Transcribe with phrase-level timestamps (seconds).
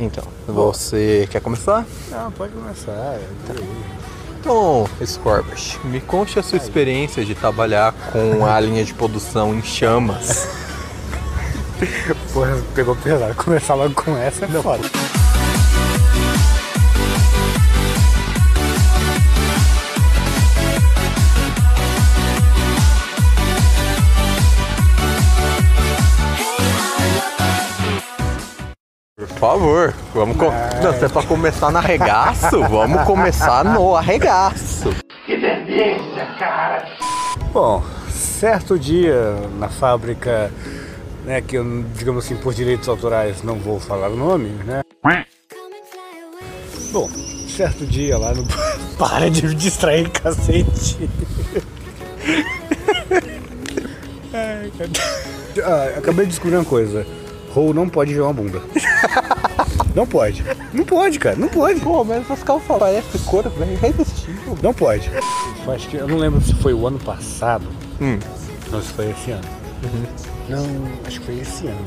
[0.00, 1.84] Então, você quer começar?
[2.10, 3.18] Não, pode começar.
[4.40, 9.62] Então, Scorbas, me conte a sua experiência de trabalhar com a linha de produção em
[9.62, 10.48] chamas.
[12.32, 13.34] Porra, pegou pesado.
[13.34, 14.88] Começar logo com essa é foda.
[29.40, 30.50] Favor, vamos com...
[30.82, 34.94] Não, se é pra começar no arregaço, vamos começar no arregaço.
[37.50, 40.52] Bom, certo dia na fábrica,
[41.24, 41.64] né, que eu,
[41.96, 44.82] digamos assim, por direitos autorais não vou falar o nome, né?
[46.92, 47.08] Bom,
[47.48, 48.44] certo dia lá no.
[48.98, 50.98] Para de me distrair, cacete!
[54.34, 54.90] Ai, cara.
[55.64, 57.06] Ah, acabei de descobrir uma coisa.
[57.54, 58.60] Rou não pode ver uma bunda.
[59.92, 60.44] Não pode.
[60.72, 61.34] Não pode, cara.
[61.34, 61.80] Não pode.
[61.80, 64.56] Pô, mas essas calças parece cor, velho, irresistível.
[64.62, 65.10] Não pode.
[65.66, 67.66] Eu acho que eu não lembro se foi o ano passado
[68.00, 68.16] Hum.
[68.72, 69.42] ou se foi esse ano.
[70.48, 70.64] Não,
[71.04, 71.84] acho que foi esse ano.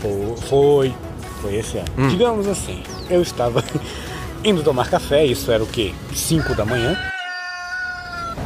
[0.00, 0.94] Foi, foi,
[1.40, 2.10] foi esse ano.
[2.10, 3.64] Digamos assim, eu estava
[4.44, 5.94] indo tomar café, isso era o quê?
[6.14, 6.94] 5 da manhã.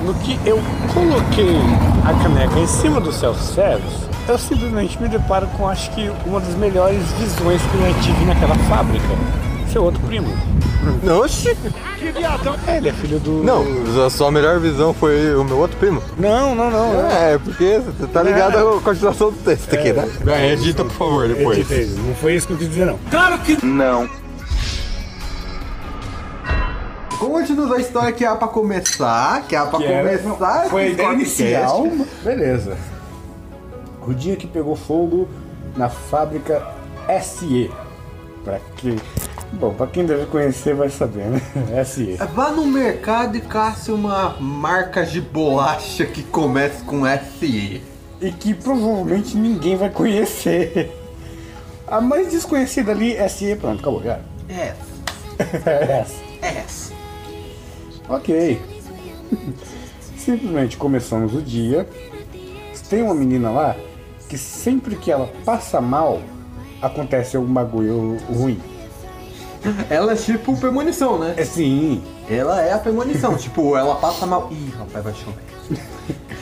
[0.05, 0.61] No que eu
[0.95, 1.56] coloquei
[2.05, 6.55] a caneca em cima do self-service, eu simplesmente me deparo com acho que uma das
[6.55, 9.05] melhores visões que eu já tive naquela fábrica.
[9.73, 10.29] Seu outro primo.
[11.23, 11.57] Oxi!
[12.67, 13.43] É, ele é filho do.
[13.45, 13.65] Não,
[14.07, 16.03] a sua melhor visão foi o meu outro primo.
[16.17, 17.07] Não, não, não.
[17.11, 20.09] É, porque você tá ligado à continuação do texto aqui, né?
[20.27, 21.70] É, edita, por favor, depois.
[21.70, 22.98] Edita Não foi isso que eu quis dizer, não.
[27.19, 30.67] Conte-nos a história que há pra começar, que há pra Que era- começar.
[30.70, 31.87] Foi a ideia inicial.
[32.25, 32.77] Beleza.
[34.09, 35.28] O dia que pegou fogo
[35.77, 36.67] na fábrica
[37.23, 37.70] SE.
[38.42, 38.97] Pra que.
[39.53, 41.42] Bom, pra quem deve conhecer vai saber, né?
[41.84, 42.17] SE.
[42.34, 47.02] Vá no mercado e caça uma marca de bolacha que comece com
[47.39, 47.83] SE.
[48.19, 50.90] E que provavelmente ninguém vai conhecer.
[51.86, 54.20] A mais desconhecida ali é SE, pronto, acabou, já.
[54.48, 54.75] É,
[55.67, 56.23] É essa.
[56.40, 56.92] essa.
[58.08, 58.58] Ok.
[60.17, 61.86] Simplesmente começamos o dia.
[62.89, 63.77] Tem uma menina lá
[64.28, 66.20] que sempre que ela passa mal,
[66.83, 68.61] acontece algum bagulho ruim.
[69.90, 71.34] Ela é tipo premonição, né?
[71.36, 72.02] É sim.
[72.30, 73.34] Ela é a premonição.
[73.39, 74.48] tipo, ela passa mal.
[74.52, 75.42] Ih, rapaz, vai chover.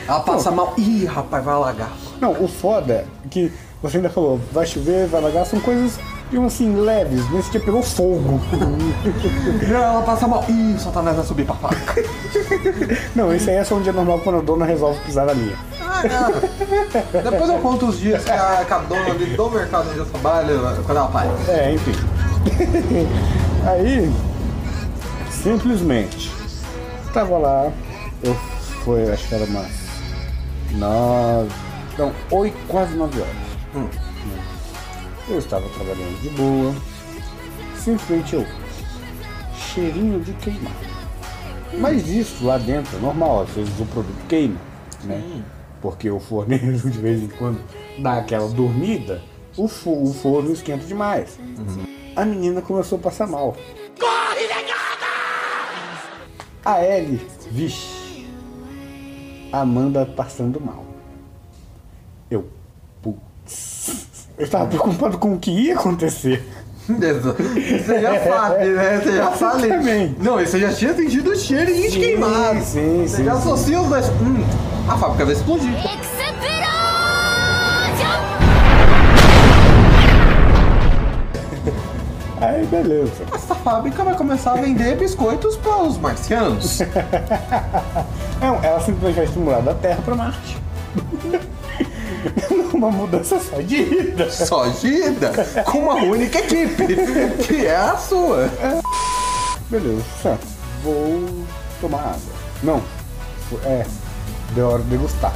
[0.07, 0.73] Ela passa mal.
[0.77, 1.91] Ih, rapaz, vai alagar.
[2.21, 5.99] Não, o foda é que você ainda falou, vai chover, vai lagar, são coisas,
[6.29, 7.29] digamos assim, leves.
[7.31, 8.39] Nesse dia pegou fogo.
[9.67, 10.45] Não, ela passa mal.
[10.49, 12.03] Ih, o Satanás vai subir pra faca.
[13.15, 15.57] Não, isso aí é só um dia normal quando a dona resolve pisar na linha.
[15.97, 17.31] Ah, não.
[17.31, 20.05] Depois eu conto os dias que a, que a dona ali do mercado onde eu
[20.05, 21.29] trabalho, quando ela para.
[21.51, 21.91] É, enfim.
[23.65, 24.13] Aí,
[25.29, 26.31] simplesmente,
[27.13, 27.71] tava lá,
[28.23, 28.35] eu
[28.83, 29.71] foi, acho que era umas
[30.71, 31.49] nove,
[31.97, 33.35] não, oito, quase nove horas.
[33.75, 33.87] Hum.
[35.29, 36.73] Eu estava trabalhando de boa,
[37.75, 38.45] simplesmente eu,
[39.53, 40.75] cheirinho de queimado.
[41.73, 44.55] Mas isso lá dentro é normal, às vezes o produto queima,
[45.03, 45.43] né?
[45.81, 47.59] Porque o forneiro de vez em quando
[47.99, 49.21] dá aquela dormida,
[49.55, 51.39] o, o forno esquenta demais.
[52.15, 53.55] A menina começou a passar mal.
[53.99, 54.47] Corre,
[56.65, 57.21] A Ellie,
[57.51, 58.27] vixe.
[59.51, 60.83] Amanda passando mal.
[62.29, 62.47] Eu,
[63.01, 64.27] putz.
[64.37, 66.43] Eu estava preocupado com o que ia acontecer.
[66.87, 69.01] Você já sabe, né?
[69.01, 69.67] Você já sabe.
[70.19, 72.61] Não, você já tinha sentido o cheirinho de Sim, queimado.
[72.63, 73.39] sim, Você sim, já sim.
[73.39, 74.07] associa os dois.
[74.07, 74.43] Hum,
[74.87, 75.73] a fábrica vai explodir.
[82.39, 83.25] Aí, beleza.
[83.33, 86.79] Essa fábrica vai começar a vender biscoitos para os marcianos.
[88.39, 90.57] Não, ela simplesmente vai estimular da Terra para Marte.
[92.73, 94.29] Uma mudança só de ida.
[94.29, 95.31] Só de ida,
[95.65, 96.85] com uma única equipe,
[97.43, 98.47] que é a sua.
[99.69, 100.37] Beleza.
[100.83, 101.43] Vou
[101.81, 102.19] tomar água.
[102.61, 102.83] Não,
[103.63, 103.83] é,
[104.53, 105.33] deu hora de degustar.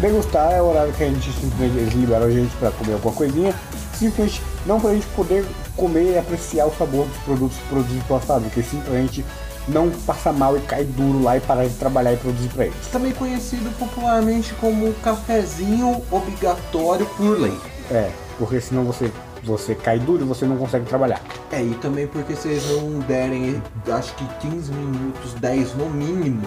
[0.00, 3.14] Degustar é o horário que a gente simplesmente, eles liberam a gente pra comer alguma
[3.14, 3.54] coisinha,
[3.94, 5.44] simplesmente não pra gente poder
[5.76, 9.24] comer e apreciar o sabor dos produtos produzidos pela fábrica, e sim pra gente
[9.68, 12.86] não passar mal e cair duro lá e parar de trabalhar e produzir pra eles.
[12.92, 17.58] Também conhecido popularmente como cafezinho obrigatório por lei.
[17.90, 19.10] É, porque senão você,
[19.42, 21.20] você cai duro e você não consegue trabalhar.
[21.50, 26.46] É, e também porque se eles não derem, acho que 15 minutos, 10 no mínimo,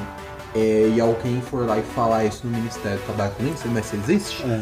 [0.56, 3.70] é, e alguém for lá e falar isso no Ministério do Trabalho, que nem sei
[3.72, 4.62] mais se existe, É.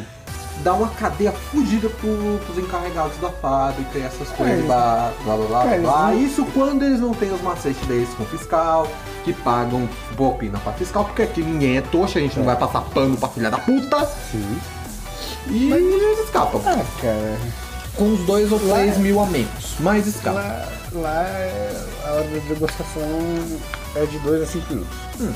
[0.64, 5.36] dá uma cadeia fugida pro, pros encarregados da fábrica e essas coisas, É, blá blá
[5.38, 6.14] blá blá, é, blá.
[6.16, 8.88] Isso quando eles não têm os macetes deles com o fiscal,
[9.24, 12.82] que pagam propina pra fiscal, porque aqui ninguém é trouxa, a gente não vai passar
[12.82, 14.06] pano pra filha da puta.
[14.32, 14.58] Sim.
[15.50, 16.62] E eles escapam.
[16.66, 17.38] Ah, cara.
[17.96, 19.76] Com uns dois ou Lá- três mil a menos.
[19.80, 20.42] Mas escapam.
[20.42, 23.02] Lá, lá é- a hora da degustação
[23.96, 24.98] é de 2 a 5 minutos.
[25.20, 25.34] Hum.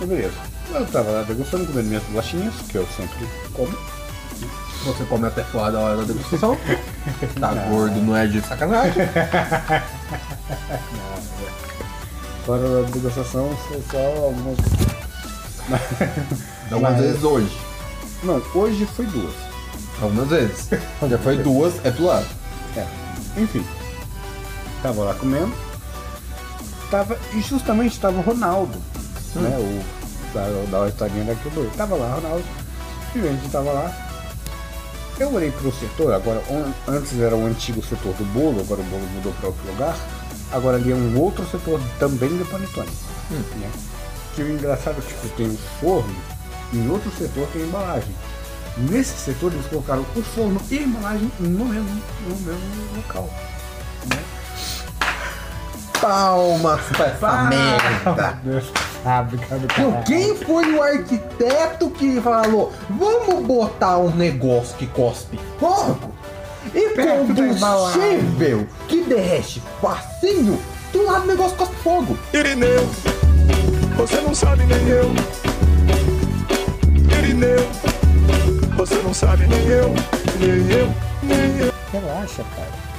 [0.00, 0.32] Então, beleza.
[0.72, 3.76] Eu tava lá degustando, comendo minhas bolachinhas, que eu sempre como.
[4.84, 6.56] Você come até fora da hora da degustação.
[7.38, 8.94] tá gordo, não é de sacanagem.
[12.46, 14.56] Fora da degustação, foi só algumas.
[16.70, 17.58] Algumas Mas- vezes hoje.
[18.22, 19.34] Não, hoje foi duas.
[20.00, 20.68] Algumas vezes.
[21.08, 22.26] Já foi duas, é pro lado.
[22.76, 22.86] É.
[23.36, 23.62] Enfim.
[24.82, 25.52] Tava lá comendo.
[26.90, 28.80] Tava, e justamente tava o Ronaldo,
[29.38, 29.56] né?
[29.58, 31.66] O da, da historinha da Quebrou.
[31.76, 32.44] Tava lá, Ronaldo.
[33.14, 34.06] E a gente tava lá.
[35.18, 38.84] Eu olhei pro setor, agora on- antes era o antigo setor do bolo, agora o
[38.84, 39.96] bolo mudou para outro lugar.
[40.52, 42.90] Agora ali é um outro setor também de panetone.
[43.30, 43.70] Né?
[44.34, 46.16] Que o engraçado é que tipo, tem o forno,
[46.72, 48.14] e em outro setor tem a embalagem.
[48.78, 53.28] Nesse setor eles colocaram o forno e a embalagem no mesmo, no mesmo local.
[54.08, 54.22] Né?
[56.00, 58.38] Palmas pra essa merda.
[59.04, 60.02] Ah, obrigado, Meu, cara.
[60.04, 66.12] quem foi o arquiteto que falou, vamos botar um negócio que cospe fogo
[66.74, 70.60] e Perto combustível que derrete facinho
[70.92, 72.18] do lado do negócio que cospe fogo?
[72.34, 72.88] Irineu,
[73.96, 75.10] você não sabe nem eu.
[77.18, 77.66] Irineu,
[78.76, 79.94] você não sabe nem eu,
[80.38, 81.72] nem eu, nem eu.
[81.92, 82.89] Relaxa, cara.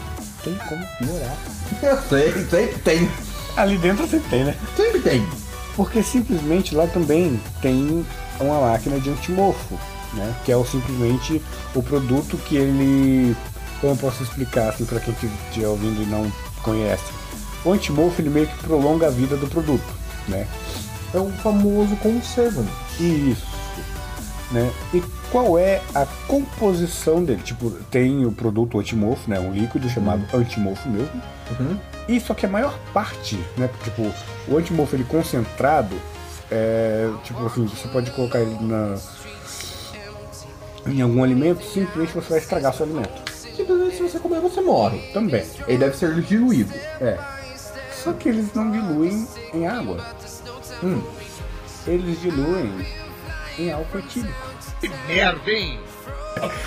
[0.44, 1.38] Tem como piorar.
[1.82, 3.10] Eu sei, sempre tem,
[3.56, 4.56] Ali dentro sempre tem, né?
[4.76, 5.28] sempre tem.
[5.76, 8.06] Porque simplesmente lá também tem
[8.40, 9.78] uma máquina de antimorfo,
[10.14, 10.36] né?
[10.46, 11.42] Que é o, simplesmente
[11.76, 13.36] o produto que ele.
[13.80, 17.04] Como eu posso explicar assim para quem estiver ouvindo e não conhece?
[17.66, 19.94] O antimorfo ele meio que prolonga a vida do produto,
[20.28, 20.48] né?
[21.14, 22.72] É o famoso conservante.
[23.00, 23.51] Isso.
[24.52, 24.70] Né?
[24.94, 25.02] E
[25.32, 27.42] qual é a composição dele?
[27.42, 29.40] Tipo, tem o produto antimorfo, né?
[29.40, 31.22] Um líquido chamado antimorfo mesmo.
[31.58, 31.80] Uhum.
[32.08, 33.70] E só que a maior parte, né?
[33.84, 34.12] Tipo,
[34.48, 35.96] o antimorfo ele concentrado,
[36.52, 38.98] é, tipo assim, você pode colocar ele na,
[40.88, 43.32] em algum alimento, simplesmente você vai estragar seu alimento.
[43.32, 45.00] Simplesmente se você comer, você morre.
[45.14, 45.46] Também.
[45.68, 46.74] Ele deve ser diluído.
[47.00, 47.18] É.
[48.04, 50.04] Só que eles não diluem em água.
[50.84, 51.02] Hum.
[51.86, 52.86] Eles diluem
[53.62, 54.34] em álcool etílico.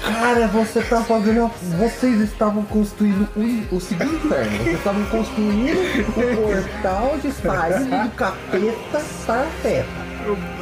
[0.02, 1.50] Cara, você tá fazendo.
[1.78, 4.58] Vocês estavam construindo o, o segundo inferno.
[4.58, 10.04] Vocês estavam construindo o portal de saída do capeta para a terra.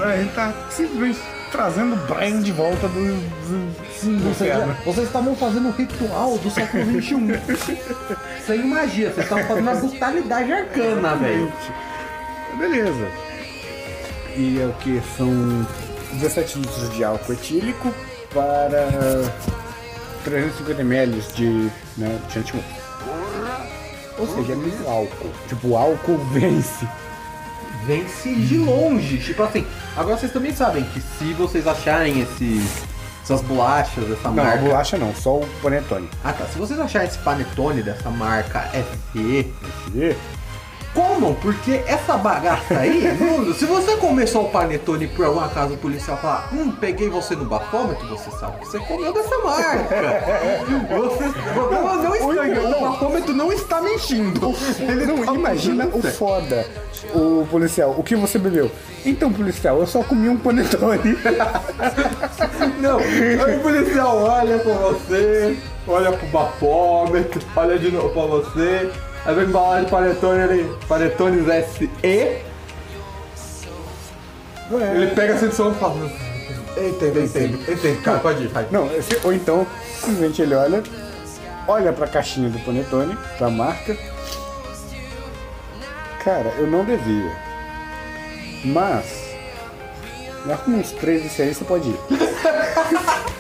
[0.05, 1.21] A gente tá simplesmente
[1.51, 6.39] trazendo o Brian de volta do, do, Sim, do vocês, vocês estavam fazendo o ritual
[6.39, 7.17] do século XXI.
[8.47, 11.53] Sem magia, vocês estavam fazendo a brutalidade arcana, velho.
[12.59, 13.09] Beleza.
[14.37, 15.01] E é o que?
[15.17, 15.67] São
[16.15, 17.95] 17 litros de álcool etílico
[18.33, 18.89] para
[20.25, 22.83] 350 ml de, né, de antimorfo.
[24.19, 25.31] Ou seja, é meio álcool.
[25.49, 26.87] Tipo, o álcool vence.
[27.87, 29.19] Vence de longe.
[29.19, 29.67] Tipo assim,
[29.97, 32.63] agora vocês também sabem que se vocês acharem esses.
[33.23, 34.59] Essas bolachas dessa Não, marca.
[34.59, 36.09] bolacha não, só o panetone.
[36.25, 38.69] Ah tá, se vocês acharem esse panetone dessa marca
[39.13, 39.53] FE,
[39.95, 40.17] E
[40.95, 45.75] comam, porque essa bagaça aí, mano, se você comer só o panetone por algum acaso
[45.75, 49.85] o policial falar, hum, peguei você no bafômetro, você sabe que você comeu dessa marca.
[50.93, 54.55] Você não, não estranhou, o bafômetro não está mentindo.
[54.79, 56.67] Ele Não, tá imagina o foda.
[57.15, 58.71] O policial, o que você bebeu?
[59.05, 61.19] Então, policial, eu só comi um panetone.
[62.81, 65.57] Não, aí o policial olha pra você,
[65.87, 68.91] olha pro bafômetro, olha de novo pra você,
[69.25, 71.45] aí vem embalagem de panetone ali, panetones
[71.77, 71.91] SE,
[74.95, 76.11] ele pega assim do som e fala,
[76.77, 78.67] entendo, entendo, entendo, cara, pode ir, vai.
[78.71, 79.67] Não, esse- ou então,
[80.01, 80.83] simplesmente ele olha,
[81.69, 83.97] olha pra caixinha do panetone, pra marca.
[86.25, 87.33] Cara, eu não devia.
[88.65, 89.35] Mas,
[90.65, 91.97] com uns três desse aí você pode ir.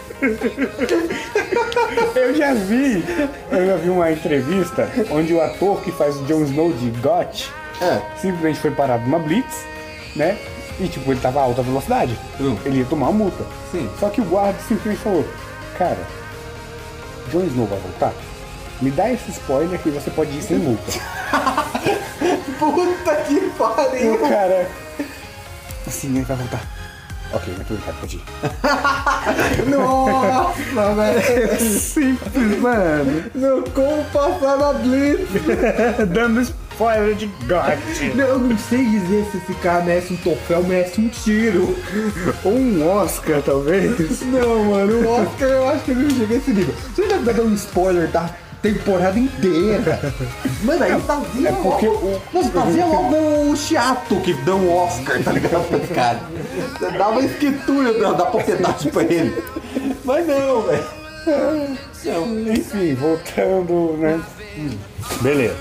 [2.14, 3.04] eu já vi,
[3.50, 7.50] eu já vi uma entrevista onde o ator que faz o Jon Snow de GOT
[7.80, 8.00] É.
[8.20, 9.64] simplesmente foi parado numa blitz,
[10.16, 10.38] né?
[10.80, 12.18] E tipo, ele tava a alta velocidade.
[12.40, 12.56] Hum.
[12.64, 13.44] Ele ia tomar uma multa.
[13.70, 13.90] Sim.
[14.00, 15.24] Só que o guarda simplesmente falou,
[15.76, 15.98] cara,
[17.30, 18.12] Jon Snow vai voltar?
[18.80, 20.82] Me dá esse spoiler que você pode ir sem multa.
[22.58, 24.14] Puta que e pariu!
[24.14, 24.66] o cara.
[25.86, 26.60] Assim, ele vai voltar.
[27.32, 28.22] Ok, mas tudo bem, pode ir.
[29.70, 31.60] Nossa, velho.
[31.60, 33.24] Simples, mano.
[33.34, 35.28] Não, como passar na Blitz?
[36.12, 37.78] Dando spoiler de God.
[38.14, 41.76] Não, eu não sei dizer se esse cara merece um troféu, merece um tiro.
[42.44, 44.20] Ou um Oscar, talvez.
[44.22, 46.74] Não, mano, o Oscar eu acho que ele não chega a esse nível.
[46.94, 48.28] Você já tá dando um spoiler da
[48.62, 50.14] temporada inteira.
[50.62, 53.16] Mano, aí fazia é porque logo, o- Não, fazia logo
[53.50, 55.68] o chiato que dá um Oscar, tá ligado?
[55.68, 56.20] Pra esse cara.
[56.78, 59.42] Você dava a escritura da, da propriedade pra ele.
[60.04, 60.84] Mas não, velho.
[62.52, 64.20] Enfim, voltando, né?
[65.20, 65.56] Beleza.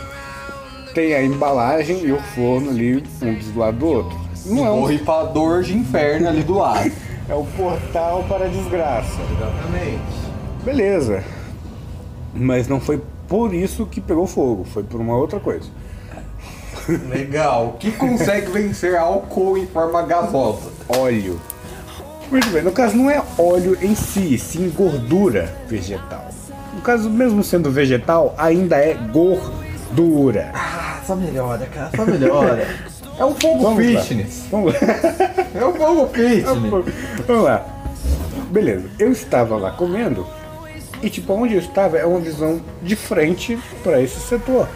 [0.94, 4.20] Tem a embalagem e o forno ali, um do lado do outro.
[4.46, 6.92] Não é um Borrifador de inferno ali do lado.
[7.30, 9.18] É o portal para a desgraça.
[9.38, 10.02] Exatamente.
[10.66, 11.24] Beleza.
[12.34, 15.70] Mas não foi por isso que pegou fogo, foi por uma outra coisa.
[17.10, 17.68] Legal.
[17.68, 20.70] O que consegue vencer álcool em forma gasosa?
[20.88, 21.40] Óleo.
[22.30, 26.30] Muito bem, no caso não é óleo em si, sim gordura vegetal.
[26.74, 30.52] No caso, mesmo sendo vegetal, ainda é gordura.
[30.54, 32.68] Ah, só melhora, cara, só melhora.
[33.20, 34.02] É um fogo Vamos lá.
[34.02, 34.46] fitness.
[34.50, 34.80] Vamos lá.
[35.54, 36.44] É um fogo fitness.
[37.28, 37.64] Vamos lá.
[38.50, 40.26] Beleza, eu estava lá comendo
[41.02, 44.68] e tipo, onde eu estava é uma visão de frente para esse setor.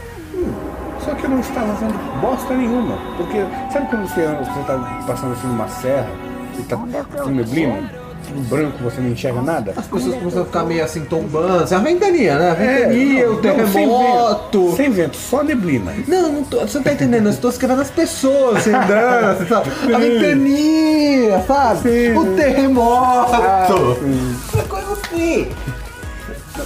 [1.03, 2.97] Só que eu não estava vendo bosta nenhuma.
[3.15, 6.09] Porque sabe quando você, você tá passando assim numa serra
[6.57, 8.05] e tá com neblina?
[8.27, 9.73] Tudo branco, você não enxerga nada?
[9.77, 11.71] As pessoas começam a ficar meio assim tombando.
[11.71, 12.49] É a ventania, né?
[12.49, 13.71] A ventania, não, o não, terremoto.
[13.71, 15.93] Sem vento, sem vento, só neblina.
[16.07, 19.45] Não, não tô, você não tá entendendo, eu estou escrevendo as pessoas assim, andando, assim,
[19.45, 19.69] sabe?
[19.93, 21.81] A ventania, sabe?
[21.81, 22.17] Sim.
[22.17, 23.35] O terremoto.
[23.35, 23.67] Ah,
[23.99, 24.35] sim.
[24.57, 25.47] Essa coisa assim.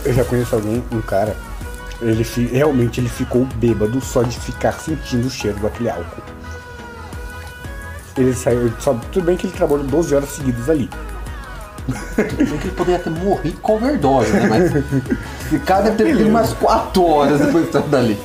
[0.05, 1.36] Eu já conheço alguém, um cara,
[2.01, 6.24] ele realmente ele ficou bêbado só de ficar sentindo o cheiro daquele álcool.
[8.17, 10.89] Ele saiu, só, tudo bem que ele trabalhou 12 horas seguidas ali.
[12.17, 14.48] Eu sei que ele poderia ter morrido com overdose, né?
[14.48, 14.72] Mas
[15.65, 18.19] cara deve ter vivido umas 4 horas depois de sair dali.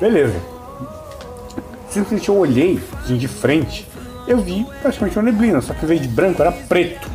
[0.00, 0.36] Beleza.
[1.88, 3.88] Simplesmente eu olhei assim, de frente,
[4.26, 7.08] eu vi praticamente uma neblina, só que em vez de branco era preto.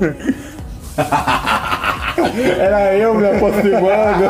[2.58, 4.24] era eu me aproximando,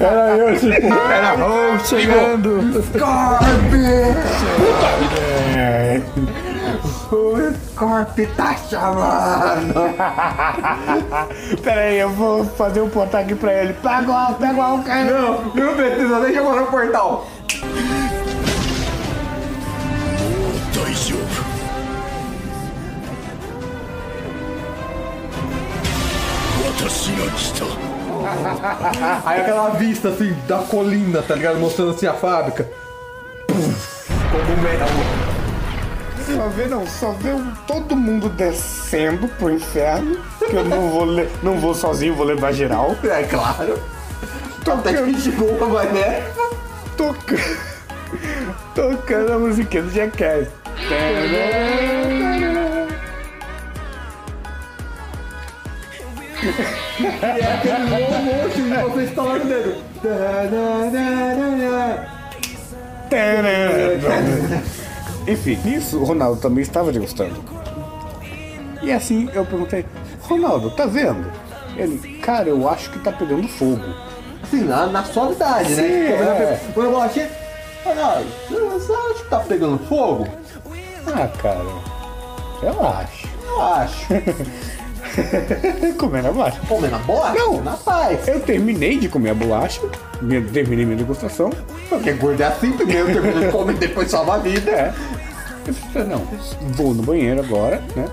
[0.00, 2.84] era eu tipo, era eu chegando.
[5.56, 6.00] É.
[7.10, 9.74] O Scorp tá chamando.
[11.62, 13.72] Pera aí, eu vou fazer um portal aqui pra ele.
[13.74, 15.04] Pega o pega o cara.
[15.04, 17.26] Não, não precisa, deixa eu no portal.
[29.24, 31.58] Aí aquela vista assim da colina, tá ligado?
[31.58, 32.68] Mostrando assim a fábrica.
[33.46, 34.86] Puf, Como mel.
[36.26, 37.30] Só vê, não, só vê
[37.66, 40.16] todo mundo descendo pro inferno.
[40.38, 41.06] Que eu não vou,
[41.42, 42.94] não vou sozinho, vou levar geral.
[43.02, 43.78] É claro.
[44.66, 46.22] Até que gente boa, vai né?
[46.96, 47.58] Tocando,
[48.74, 50.48] tocando a musiquinha do Jackass.
[56.42, 59.76] E é aquele slow motion de você estalar o dedo.
[65.28, 67.44] Enfim, nisso o Ronaldo também estava degustando.
[68.82, 69.84] E assim eu perguntei,
[70.22, 71.30] Ronaldo, tá vendo?
[71.76, 73.84] Ele, cara, eu acho que tá pegando fogo.
[74.42, 76.10] Assim, na, na suavidade, Sim, né?
[76.10, 76.60] é.
[76.72, 77.30] Quando a bolachinha.
[77.84, 80.26] Olha, você acha que tá pegando fogo?
[81.06, 81.64] Ah, cara,
[82.62, 83.28] eu acho.
[83.46, 84.06] Eu acho.
[85.98, 86.60] Comendo a bolacha.
[86.68, 87.38] Comendo a bolacha?
[87.38, 87.60] Não.
[87.62, 88.26] Na paz.
[88.28, 89.80] Eu terminei de comer a bolacha,
[90.20, 91.50] minha- terminei minha degustação.
[91.88, 94.70] Porque gordo é assim também, eu termino de comer depois salva a vida.
[94.70, 94.94] É.
[95.66, 96.22] Eu falei, não,
[96.72, 98.06] vou no banheiro agora, né?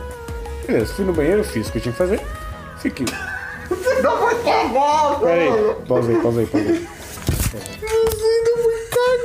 [0.65, 2.19] Beleza, fui no banheiro, fiz o que eu tinha que fazer.
[2.79, 3.05] Fiquei.
[3.69, 5.19] Você não foi cagado!
[5.21, 6.87] Pera aí, pausa aí, pausa aí, pausa aí.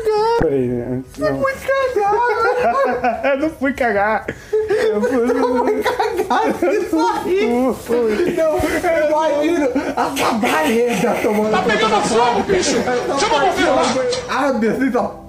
[0.02, 0.42] Você não foi cagado!
[0.42, 1.02] Pera aí, né?
[1.18, 3.26] Não, Foi cagado!
[3.26, 4.26] eu não fui cagar.
[4.68, 5.82] Eu fui.
[5.82, 7.46] Cagado isso aí!
[7.46, 8.34] Não fui.
[8.36, 12.76] Não, eu imagino a cabareda tomando Tá pegando fogo, bicho!
[13.20, 14.22] Chama o bombeiro!
[14.28, 15.22] Abre assim, ó.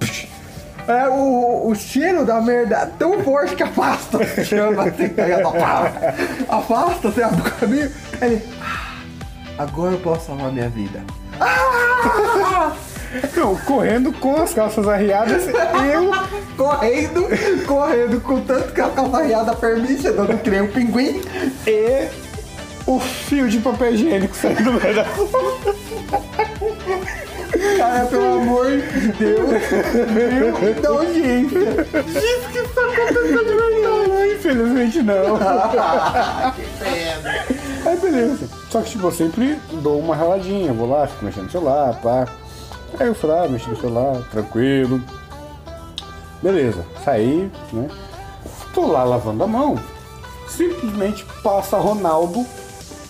[0.86, 4.18] É, o, o cheiro da merda é tão forte que afasta.
[4.44, 5.92] Chama assim, pega a pá.
[6.48, 7.90] Afasta, você abre o caminho.
[8.20, 8.42] Ele.
[8.60, 8.90] "Ah,
[9.56, 11.02] Agora eu posso salvar minha vida.
[11.40, 12.72] Ah!
[13.36, 16.10] Não, correndo com as calças arriadas, eu.
[16.56, 17.26] Correndo,
[17.66, 21.20] correndo com tanto que a calçarreada permite, dando que nem um pinguim.
[21.66, 22.08] e
[22.86, 25.04] o fio de papel higiênico saindo do meio da
[27.78, 29.50] Cara, pelo amor de Deus,
[30.12, 31.86] meu, que nojência.
[32.04, 34.34] Diz que isso aconteceu de verdade.
[34.34, 35.38] Infelizmente não.
[36.54, 37.96] Que pena.
[37.96, 38.48] beleza.
[38.70, 42.26] Só que tipo, eu sempre dou uma raladinha, vou lá, fico mexendo no celular, pá.
[42.98, 45.00] Aí eu fui lá, mexi no celular, tranquilo.
[46.42, 47.88] Beleza, saí, né?
[48.72, 49.78] Tô lá lavando a mão.
[50.48, 52.46] Simplesmente passa Ronaldo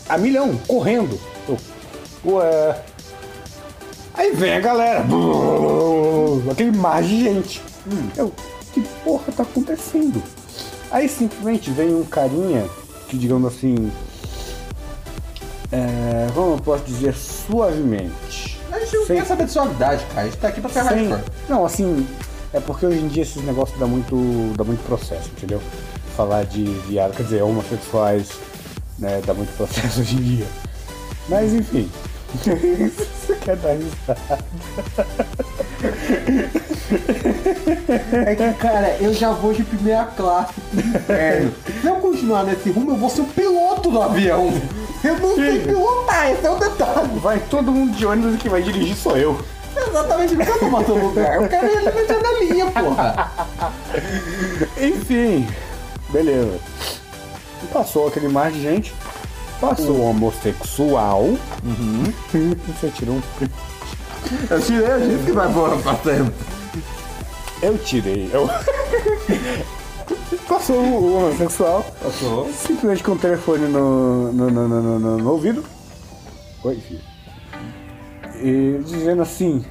[0.09, 1.19] a milhão, correndo.
[1.49, 1.59] Eu,
[2.25, 2.83] ué.
[4.15, 5.01] Aí vem a galera.
[5.03, 7.63] brrr, Aquele mar de gente.
[8.17, 8.33] Eu,
[8.73, 10.23] que porra tá acontecendo?
[10.91, 12.69] Aí simplesmente vem um carinha
[13.09, 13.91] que, digamos assim.
[15.73, 18.24] É, como eu posso dizer suavemente?
[18.95, 20.21] Gente não Sem- quer saber de suavidade, cara.
[20.21, 21.33] A gente tá aqui pra ser Sem- hardcore.
[21.49, 22.07] Não, assim,
[22.53, 25.61] é porque hoje em dia esses negócios dá muito, dá muito processo, entendeu?
[26.17, 28.29] Falar de viado, quer dizer, homossexuais,
[28.99, 30.47] né, dá muito processo hoje em dia.
[31.29, 31.91] Mas enfim.
[32.45, 34.39] Você quer dar risada?
[38.27, 41.53] É que, cara, eu já vou de primeira classe pro inferno.
[41.81, 44.53] Se eu continuar nesse rumo, eu vou ser o piloto do avião.
[45.05, 47.19] Eu não sei pilotar, esse é o detalhe.
[47.21, 49.39] Vai todo mundo de ônibus e quem vai dirigir sou eu.
[49.77, 51.43] Exatamente, não quero tomar seu lugar.
[51.43, 53.33] Eu quero meter na linha, porra.
[54.81, 55.47] Enfim,
[56.09, 56.59] beleza.
[57.73, 58.95] Passou aquele mar de gente.
[59.61, 61.37] Passou o homossexual.
[62.81, 63.53] Você tirou um print.
[64.49, 66.35] Eu tirei a gente que vai embora pra sempre.
[67.63, 68.31] Eu tirei.
[68.33, 68.49] Eu...
[70.49, 71.85] Passou o homossexual.
[72.03, 72.49] Passou.
[72.53, 75.65] Simplesmente com o telefone no, no, no, no, no- no- ouvido.
[76.65, 77.01] Oi, filho.
[78.43, 79.65] E dizendo assim.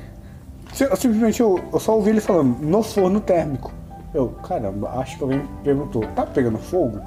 [0.74, 3.72] si- Simplesmente eu, eu só ouvi ele falando, no forno térmico.
[4.14, 7.00] Eu, caramba, acho que alguém perguntou, tá pegando fogo?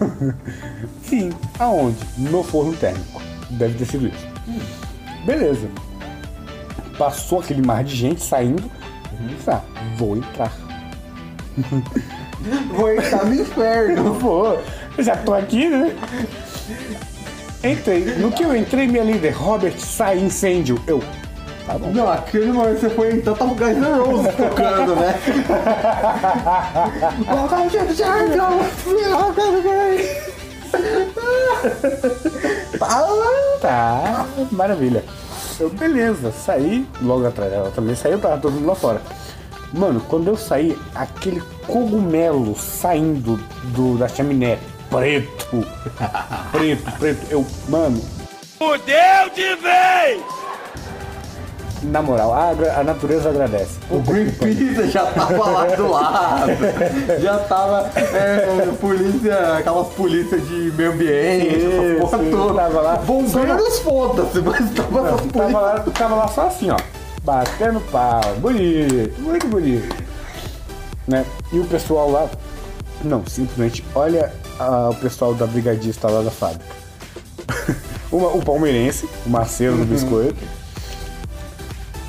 [1.04, 1.98] Sim, aonde?
[2.18, 3.20] No forno térmico.
[3.50, 4.26] Deve ter sido isso.
[5.26, 5.68] Beleza.
[6.96, 8.70] Passou aquele mar de gente saindo.
[9.46, 9.60] Ah,
[9.96, 10.52] vou entrar.
[12.74, 14.18] Vou entrar no inferno.
[14.96, 15.96] Eu já tô aqui, né?
[17.64, 18.04] Entrei.
[18.16, 20.78] No que eu entrei, minha líder, Robert, sai incêndio.
[20.86, 21.02] Eu.
[21.64, 21.92] Tá bom.
[21.92, 25.14] Não, aquele momento que você foi entrar, tava o Guys N' Roses tocando, né?
[27.26, 28.66] Welcome to the jungle.
[33.60, 35.04] Tá, maravilha.
[35.60, 39.00] Eu, beleza, saí logo atrás dela também saiu, tava todo mundo lá fora.
[39.72, 43.36] Mano, quando eu saí, aquele cogumelo saindo
[43.74, 44.58] do, da chaminé,
[44.90, 45.66] preto,
[46.52, 48.00] preto, preto, eu, mano,
[48.58, 50.22] Fudeu de vez!
[51.84, 53.78] na moral, a, a natureza agradece.
[53.90, 56.52] O Greenpeace já tava lá do lado.
[57.20, 62.62] Já tava é, polícia, aquelas polícias de meio ambiente, essa porra toda.
[62.62, 62.96] tava lá.
[62.96, 66.76] Bombeiros, foda-se, mas tava Não, tava, lá, tava lá só assim, ó.
[67.24, 68.20] Batendo pau.
[68.40, 70.02] Bonito, muito bonito.
[71.06, 71.24] Né?
[71.52, 72.28] E o pessoal lá.
[73.04, 76.64] Não, simplesmente olha ah, o pessoal da brigadista lá da fábrica.
[78.10, 80.42] Uma- o palmeirense, o Marcelo do Biscoito.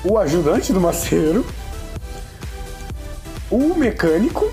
[0.03, 1.45] O ajudante do Marcelo.
[3.51, 4.51] O mecânico.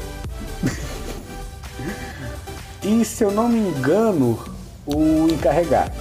[2.82, 4.38] e se eu não me engano,
[4.86, 5.92] o encarregado.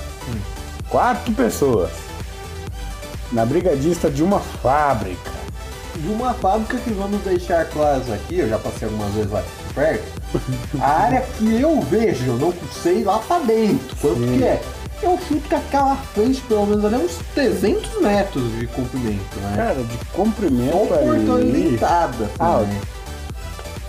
[0.89, 1.91] Quatro pessoas
[3.31, 5.31] na brigadista de uma fábrica.
[5.95, 9.43] De uma fábrica que vamos deixar claros aqui, eu já passei algumas vezes lá
[9.75, 10.19] perto.
[10.79, 14.37] A área que eu vejo, eu não sei lá pra dentro, quanto Sim.
[14.37, 14.61] que é.
[15.01, 19.53] Eu chuto que aquela frente, pelo menos ali, é uns 300 metros de comprimento, né?
[19.55, 21.51] Cara, de comprimento Só portão ali.
[21.51, 22.81] limitado, assim, Ah, né?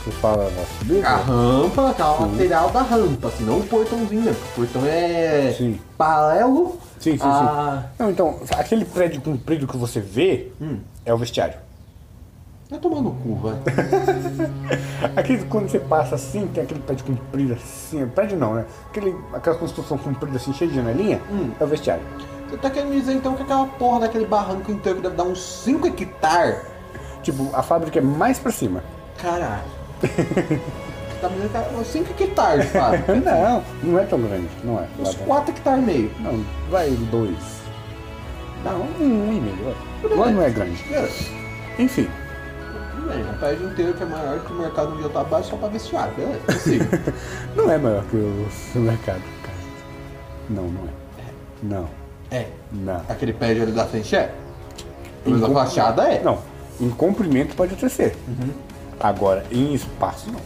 [0.04, 1.06] Você fala na subida?
[1.08, 4.32] A rampa, aquela lateral da rampa, assim, não o portãozinho, né?
[4.34, 5.78] Porque o portão é Sim.
[5.98, 7.24] paralelo Sim, sim, sim.
[7.26, 7.84] a...
[7.98, 10.78] Não, então, aquele prédio comprido que você vê Hum.
[11.04, 11.54] é o vestiário.
[12.70, 13.56] Vai tomar no cu, vai.
[15.16, 18.06] Aquele quando você passa assim, tem aquele prédio comprido assim.
[18.08, 18.64] Prédio não, né?
[18.88, 21.50] Aquele, aquela construção comprida assim, cheia de janelinha, Hum.
[21.58, 22.02] é o vestiário.
[22.48, 25.42] Você tá querendo dizer então que aquela porra daquele barranco inteiro que deve dar uns
[25.42, 26.60] 5 hectares?
[27.22, 28.82] Tipo, a fábrica é mais pra cima.
[29.20, 29.62] Caralho.
[31.20, 33.04] Tá me dizendo que é uns 5 hectares, Fábio.
[33.24, 34.86] Não, não é tão grande, não é.
[34.98, 36.10] Uns Lá vai- 4 hectares e meio.
[36.20, 37.60] Não, vai dois.
[38.64, 39.76] Não, um e meio.
[40.18, 40.82] Lá não é grande.
[40.84, 41.24] Beleza.
[41.78, 42.08] Enfim.
[42.94, 45.56] Tudo bem, um prédio inteiro que é maior que o mercado onde eu trabalho só
[45.56, 46.12] pra vestiário.
[46.14, 46.84] Beleza, consigo.
[47.56, 49.56] Não é maior que o supermercado, cara.
[50.50, 50.90] Não, não é.
[51.62, 51.88] Não,
[52.30, 52.46] é.
[52.72, 53.02] não.
[53.08, 54.32] Aquele prédio ali da frente é?
[55.26, 56.22] Em a fachada é.
[56.22, 56.38] Não,
[56.80, 58.16] em comprimento pode até ser.
[59.00, 60.40] Agora, em espaço, não.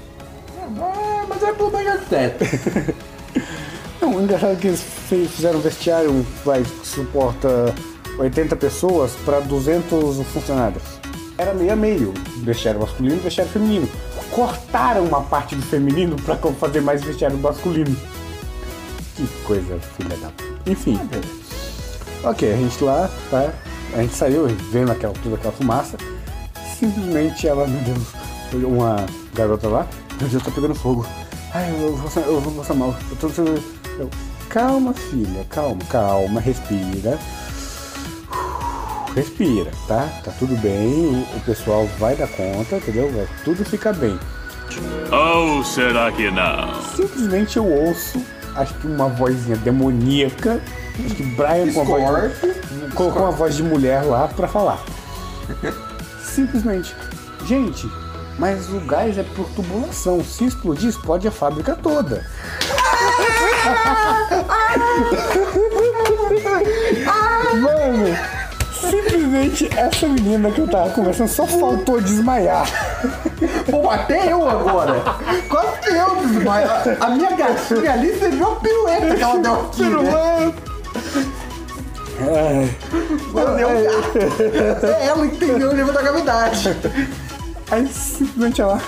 [0.81, 2.45] Ah, mas é problema de arquiteto.
[4.01, 7.75] Não, o engraçado é que eles fizeram um vestiário que vai, que suporta
[8.19, 10.83] 80 pessoas para 200 funcionários.
[11.37, 13.89] Era meio a meio, vestiário masculino e vestiário feminino.
[14.31, 17.97] Cortaram uma parte do feminino para fazer mais vestiário masculino.
[19.17, 20.71] Que coisa, filha da puta.
[20.71, 21.01] Enfim.
[22.23, 23.53] Ok, a gente lá, tá?
[23.95, 25.97] A gente saiu vendo aquela, toda aquela fumaça.
[26.79, 28.24] Simplesmente ela, meu Deus,
[28.57, 29.87] uma garota lá,
[30.21, 31.07] meu Deus, tá pegando fogo.
[31.53, 32.95] Ai, eu vou, eu vou passar mal.
[33.11, 33.43] Eu tô
[33.99, 34.11] eu-
[34.49, 37.19] calma, filha, calma, calma, respira.
[39.15, 40.09] Respira, tá?
[40.25, 43.13] Tá tudo bem, o, pessoal vai dar conta, entendeu?
[43.13, 44.19] Vai tudo ficar bem.
[45.13, 46.83] Ou será que não?
[46.97, 48.21] Simplesmente eu ouço,
[48.57, 50.61] acho que uma vozinha demoníaca,
[51.05, 52.33] acho que Brian com a voz,
[52.95, 54.83] colocou uma voz de mulher lá pra falar.
[56.21, 56.93] Simplesmente,
[57.47, 57.89] gente,
[58.39, 62.25] mas o gás é por tubulação, se explodir explode a fábrica toda.
[67.61, 68.17] Mano,
[68.73, 72.67] simplesmente essa menina que eu tava conversando só faltou desmaiar.
[73.71, 75.01] Pô, até eu agora.
[75.49, 76.69] Quase que eu desmaio.
[77.01, 80.55] A- minha gatinha ali, você viu a pirueta que ela deu aqui, né?
[82.21, 82.77] Ai.
[83.25, 84.87] Um gato.
[84.87, 86.77] É, ela entendeu o nível da gravidade.
[87.71, 88.81] Aí simplesmente ela,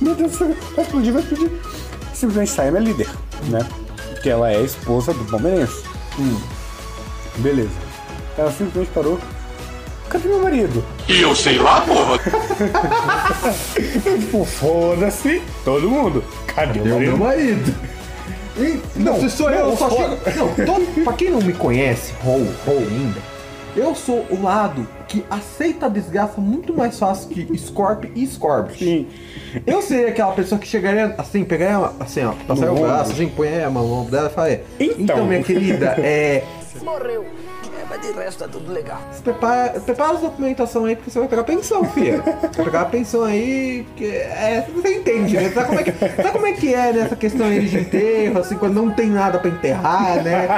[0.00, 1.50] meu Deus vai explodir, vai explodir.
[2.12, 3.08] Simplesmente sai a minha líder,
[3.48, 3.60] né?
[4.22, 5.82] Que ela é a esposa do palmeirense.
[6.18, 6.40] Hum.
[7.38, 7.70] Beleza.
[8.38, 9.18] Ela simplesmente parou.
[10.08, 10.84] Cadê meu marido?
[11.08, 12.18] E eu sei lá, porra.
[14.06, 16.22] Eu, tipo, foda-se todo mundo.
[16.46, 17.18] Cadê o É o meu marido?
[17.18, 17.74] marido.
[18.56, 20.16] E, não, se sou eu, não, eu só foda.
[20.24, 20.38] chego.
[20.40, 23.20] Não, todo, pra quem não me conhece, ou, ou ainda,
[23.76, 28.78] eu sou o lado que aceita a desgraça muito mais fácil que Scorp e Scorpius.
[28.78, 29.06] Sim.
[29.66, 32.88] Eu seria aquela pessoa que chegaria assim, pegaria uma- assim, ó, passaria o ombro.
[32.88, 34.64] braço, assim, põe a mão no ombro dela e falaria.
[34.80, 34.96] Então.
[34.98, 36.42] Então, minha querida, é.
[36.82, 37.24] Morreu.
[37.96, 38.98] Mas de resto tá tudo legal.
[39.22, 42.20] Prepara, prepara a documentação aí, porque você vai pegar pensão, filha.
[42.22, 45.50] Vai pegar a pensão aí, que é, você entende, né?
[45.50, 48.56] Sabe como, é que, sabe como é que é nessa questão aí de enterro, assim,
[48.56, 50.48] quando não tem nada pra enterrar, né?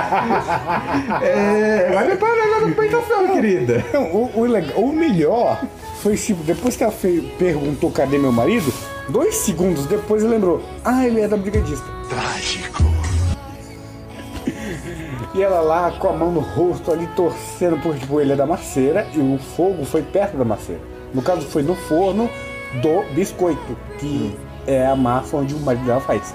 [1.23, 3.85] É, vai preparando a documentação, querida.
[4.13, 5.61] O, o, legal- o melhor
[6.03, 6.95] foi tipo, depois que ela
[7.39, 8.73] perguntou cadê meu marido,
[9.11, 11.85] dois segundos depois ele lembrou, ah, ele é da brigadista.
[12.09, 12.96] Trágico.
[15.37, 18.47] E ela lá com a mão no rosto ali torcendo, porque tipo, ele é da
[18.47, 20.81] maceira e o fogo foi perto da maceira.
[21.13, 22.31] No caso foi no forno
[22.81, 24.35] do biscoito, que
[24.67, 26.35] é a massa onde o marido dela faz.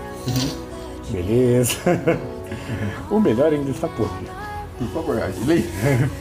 [1.09, 1.77] Beleza.
[3.09, 4.29] o melhor ainda está por vir.
[4.77, 5.67] Por favor, Agilei.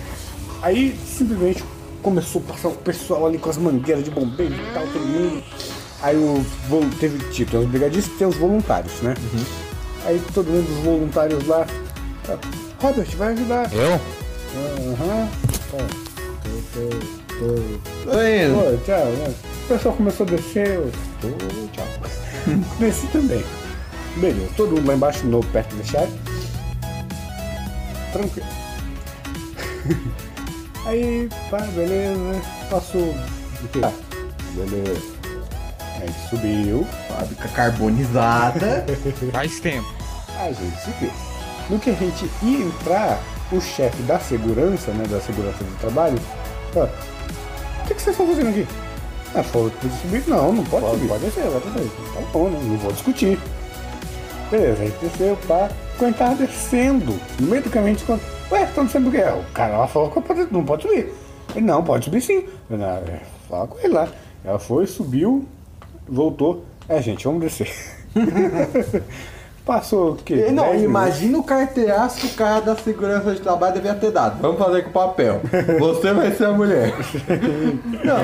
[0.62, 1.62] Aí simplesmente
[2.02, 5.42] começou a passar o pessoal ali com as mangueiras de bombeiro e tal, todo mundo.
[6.00, 6.42] Aí o
[6.98, 9.14] teve tipo, tem os brigadistas e tem os voluntários, né?
[10.06, 11.66] Aí todo mundo, os voluntários lá.
[12.80, 13.70] Robert, vai ajudar.
[13.72, 13.92] Eu?
[14.92, 15.28] Aham.
[15.70, 15.76] Tá.
[16.72, 16.88] Tô, tô,
[17.38, 18.10] tô.
[18.10, 18.58] Tô indo.
[18.58, 19.04] Oi, tchau.
[19.06, 19.34] né?
[19.64, 20.68] O pessoal começou a descer.
[20.68, 20.90] Eu,
[21.20, 21.28] tô,
[21.72, 21.86] tchau.
[22.78, 23.44] Desci também.
[24.16, 26.12] Beleza, todo mundo lá embaixo, no perto da chave.
[28.12, 28.48] Tranquilo.
[30.86, 32.40] Aí, pá, beleza.
[32.70, 33.14] Passou.
[33.84, 33.92] Ah,
[34.54, 35.00] beleza.
[36.00, 36.86] Aí subiu.
[37.08, 38.84] Fábrica carbonizada.
[39.32, 39.86] Faz tempo.
[40.38, 41.29] A gente subiu.
[41.70, 43.18] No que a gente ia entrar,
[43.52, 45.04] o chefe da segurança, né?
[45.08, 46.18] Da segurança do trabalho,
[46.72, 48.66] falou, o que, que vocês estão fazendo aqui?
[49.34, 50.24] Ah, falou que subir.
[50.26, 51.08] Não, não pode, subir.
[51.08, 51.90] Pode descer, pode descer.
[52.14, 52.60] Tá bom, né?
[52.62, 53.38] Não vou discutir.
[54.50, 55.70] Beleza, aí desceu, pá.
[55.96, 59.22] Quando tava descendo, no meio do caminho, a gente conta, ué, estão descendo por quê?
[59.24, 61.12] O cara lá falou que pode- não pode subir.
[61.54, 62.44] Ele, não, pode subir sim.
[62.68, 64.08] Eu, não, é, fala com ele lá.
[64.44, 65.46] Ela foi, subiu,
[66.08, 66.64] voltou.
[66.88, 67.70] É, gente, vamos descer.
[69.70, 70.48] Passou o quê?
[70.50, 70.82] Não, 10 minutos?
[70.82, 74.42] imagina o carteiraço que o cara da segurança de trabalho devia ter dado.
[74.42, 75.40] Vamos fazer com papel.
[75.78, 76.92] Você vai ser a mulher.
[78.02, 78.18] Não.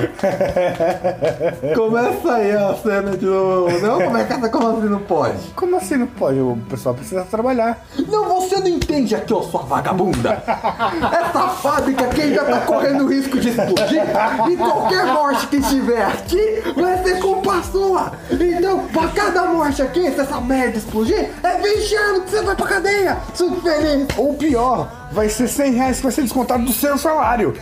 [1.73, 3.79] Começa aí a cena de novo.
[3.79, 5.37] Não, como é que essa como assim não pode?
[5.55, 6.37] Como assim não pode?
[6.37, 7.81] O pessoal precisa trabalhar.
[8.09, 10.43] Não, você não entende aqui, ó, sua vagabunda.
[10.43, 14.03] Essa fábrica aqui ainda tá correndo risco de explodir.
[14.51, 18.11] E qualquer morte que estiver aqui vai ser culpa sua.
[18.31, 19.26] Então, pra cada
[19.67, 23.49] morte aqui, se essa merda explodir, é 20 anos que você vai pra cadeia, seu
[23.49, 24.07] infeliz.
[24.15, 27.53] Ou pior, vai ser 100 reais que vai ser descontado do seu salário.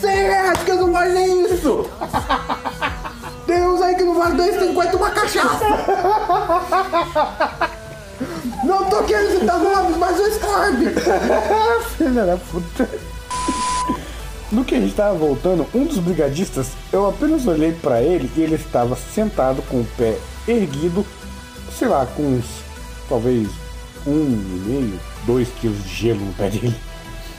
[0.00, 1.90] 100 reais que eu não vale nem isso!
[3.46, 5.64] Tem uns aí que não vale 2,50 uma cachaça!
[8.64, 10.94] Não tô querendo citar nomes, mas o Scorb!
[11.98, 13.09] Filha da puta.
[14.50, 18.40] No que a gente tava voltando, um dos brigadistas, eu apenas olhei pra ele e
[18.40, 21.06] ele estava sentado com o pé erguido,
[21.78, 22.46] sei lá, com uns,
[23.08, 23.48] talvez,
[24.04, 26.74] um e meio, dois quilos de gelo no pé dele.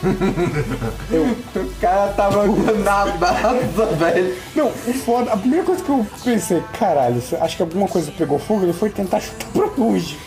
[1.54, 4.36] O cara tava na brasa, velho.
[4.56, 8.40] Não, o foda, a primeira coisa que eu pensei, caralho, acho que alguma coisa pegou
[8.40, 10.18] fogo, ele foi tentar chutar pra longe.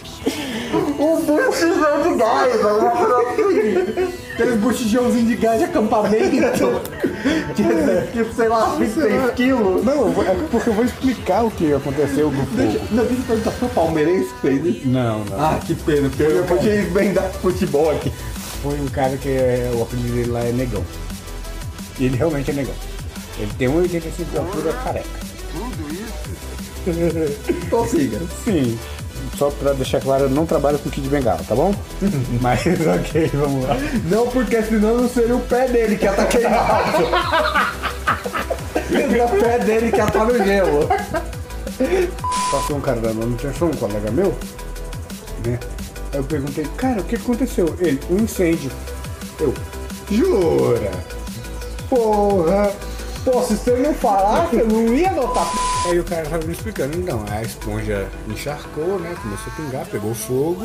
[0.99, 4.15] Um botijão de gás, uma coisa assim.
[4.35, 6.81] Aqueles botijãozinhos de gás de acampamento.
[7.55, 9.85] Que, sei lá, 26 quilos.
[9.85, 12.89] Não, é porque eu vou explicar o que aconteceu com o Deixa, fogo.
[12.91, 14.89] não, deixa eu perguntar, foi o palmeirense que fez isso?
[14.89, 15.41] Não, não.
[15.41, 18.13] Ah, que pena, porque eu podia emendar futebol aqui.
[18.63, 20.85] Foi um cara que é, o apelido dele lá é Negão.
[21.99, 22.75] E ele realmente é negão.
[23.39, 25.09] Ele tem 1,85 de altura careca.
[27.49, 28.21] Então siga.
[28.45, 28.79] Sim.
[29.37, 31.75] Só pra deixar claro, eu não trabalho com Kid Bengala, tá bom?
[32.41, 33.77] Mas ok, vamos lá.
[34.09, 36.93] Não, porque senão não seria o pé dele que ia estar queimado.
[38.89, 40.89] Seria o pé dele que ia estar no gelo.
[42.51, 44.33] Passou um cara da manutenção, um colega meu,
[45.45, 45.59] né?
[46.13, 47.75] Aí eu perguntei, cara, o que aconteceu?
[47.81, 48.71] Ele, um incêndio.
[49.41, 49.53] Eu,
[50.11, 50.93] jura?
[51.89, 52.71] Porra.
[53.25, 55.51] Pô, se você não falasse, eu não ia notar.
[55.87, 59.17] Aí o cara tava me explicando, então, a esponja encharcou, né?
[59.23, 60.61] Começou a pingar, pegou fogo,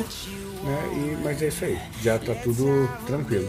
[0.63, 0.89] né?
[0.93, 3.47] E, mas é isso aí, já tá tudo tranquilo.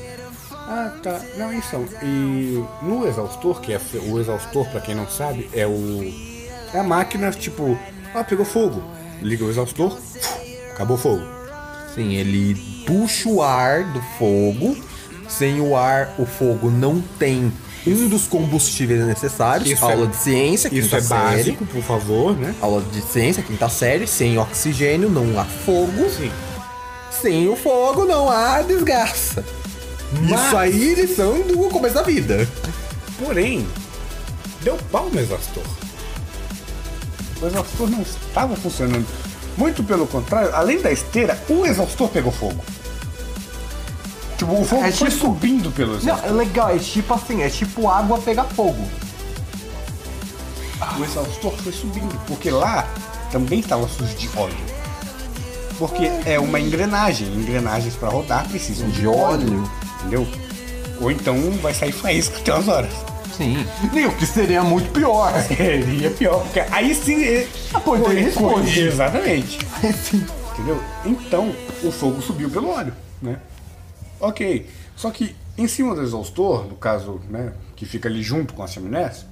[0.53, 1.21] Ah, tá.
[1.37, 1.85] Não, então.
[2.01, 6.41] E no exaustor, que é o exaustor, pra quem não sabe, é o.
[6.73, 7.77] É a máquina, tipo,
[8.15, 8.81] ah, pegou fogo.
[9.21, 9.99] Liga o exaustor,
[10.73, 11.23] acabou o fogo.
[11.97, 12.55] Sim, ele
[12.87, 14.77] puxa o ar do fogo.
[15.29, 17.53] Sem o ar, o fogo não tem
[17.87, 19.69] um dos combustíveis necessários.
[19.71, 21.21] Isso Aula é- de ciência, quinta Isso é série.
[21.21, 22.55] básico, por favor, né?
[22.61, 24.07] Aula de ciência, quinta série.
[24.07, 26.09] Sem oxigênio, não há fogo.
[26.11, 26.31] Sim.
[27.23, 29.45] Sem o fogo, não há desgraça.
[30.25, 32.47] Isso aí, lição do começo da vida.
[33.23, 33.67] Porém,
[34.63, 35.63] deu pau no exaustor.
[37.41, 39.07] O exaustor não estava funcionando.
[39.57, 42.63] Muito pelo contrário, além da esteira, o exaustor pegou fogo.
[44.41, 47.51] Tipo, o fogo É foi tipo- subindo pelo Não, é legal, é tipo assim, é
[47.51, 48.83] tipo água pegar fogo.
[50.99, 52.89] O exaustor foi subindo, porque lá
[53.31, 54.57] também estava sujo de óleo.
[55.79, 57.29] Porque é uma engrenagem.
[57.35, 59.71] Engrenagens para rodar precisam de, De óleo.
[60.01, 60.27] Entendeu?
[61.03, 62.93] Ou então vai sair faísca até umas horas.
[63.37, 63.67] Sim.
[63.93, 65.33] E o que seria muito pior.
[65.49, 67.23] Seria pior, porque aí sim.
[67.25, 68.81] é- A poder responde.
[68.81, 69.59] Exatamente.
[70.55, 70.83] Entendeu?
[71.05, 73.37] Então, o fogo subiu pelo óleo, né?
[74.21, 74.67] Ok.
[74.97, 78.73] Só que em cima do exaustor, no caso, né, que fica ali junto com as
[78.73, 79.27] chaminés,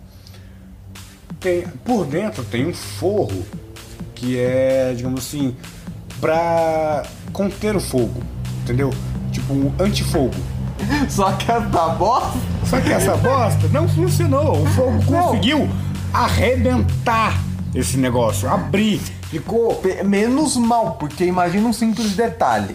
[1.40, 3.44] tem, por dentro tem um forro
[4.14, 5.56] que é, digamos assim,
[6.20, 8.22] pra conter o fogo,
[8.62, 8.90] entendeu?
[9.30, 10.34] Tipo um antifogo.
[11.08, 12.38] Só que essa bosta.
[12.64, 14.62] Só que essa bosta não funcionou.
[14.62, 15.22] O fogo Não.
[15.22, 15.68] conseguiu
[16.12, 17.40] arrebentar
[17.74, 19.00] esse negócio, abrir.
[19.30, 22.74] Ficou menos mal, porque imagina um simples detalhe.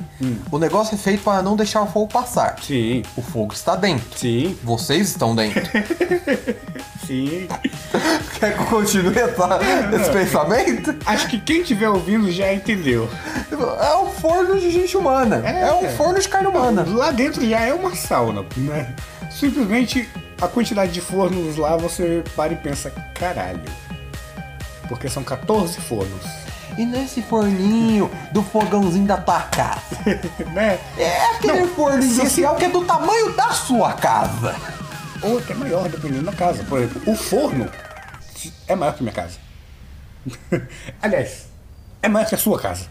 [0.52, 2.58] O negócio é feito para não deixar o fogo passar.
[2.62, 4.06] Sim, O fogo está dentro.
[4.18, 5.64] sim, Vocês estão dentro.
[7.08, 7.48] sim.
[8.40, 9.60] Quer que eu continue essa-
[10.00, 10.96] esse pensamento?
[11.06, 13.10] Acho que quem estiver ouvindo já entendeu.
[13.52, 15.42] É um forno de gente humana.
[15.46, 15.74] É, É.
[15.74, 16.86] um forno de carne humana.
[16.88, 18.94] Lá dentro já é uma sauna, né?
[19.32, 20.08] Simplesmente
[20.42, 23.62] a quantidade de fornos lá você para e pensa, caralho.
[24.88, 26.43] Porque são 14 fornos.
[26.78, 29.98] E nesse forninho do fogãozinho da tua casa?
[30.54, 30.80] né?
[30.98, 34.56] É aquele forno industrial que é do tamanho da sua casa.
[35.22, 36.64] Ou até maior, dependendo da casa.
[36.64, 37.70] Por exemplo, o forno
[38.68, 39.38] é maior que minha casa.
[41.02, 41.48] Aliás,
[42.02, 42.88] é maior que a sua casa.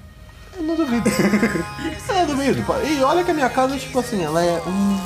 [0.56, 1.08] Eu não duvido.
[1.96, 2.62] Isso eu duvido.
[2.62, 2.74] pô.
[2.80, 4.98] E olha que a minha casa, tipo assim, ela é um,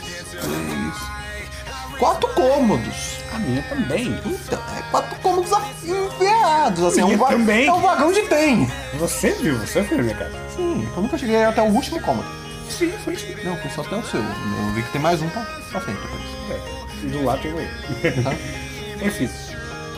[0.00, 3.23] dois, três, quatro cômodos.
[3.34, 4.20] A minha também.
[4.24, 5.50] Então, é quatro cômodos
[5.82, 7.66] enfiados, assim, é um, também.
[7.66, 8.70] é um vagão de trem.
[8.98, 10.38] Você viu, você foi minha casa.
[10.54, 12.28] Sim, eu nunca cheguei até o último cômodo.
[12.70, 13.34] Sim, foi sim.
[13.44, 14.20] Não, foi só até o seu.
[14.20, 16.22] Eu vi que tem mais um pra, pra frente depois.
[16.50, 17.60] É, do lado tem o.
[19.04, 19.28] Enfim.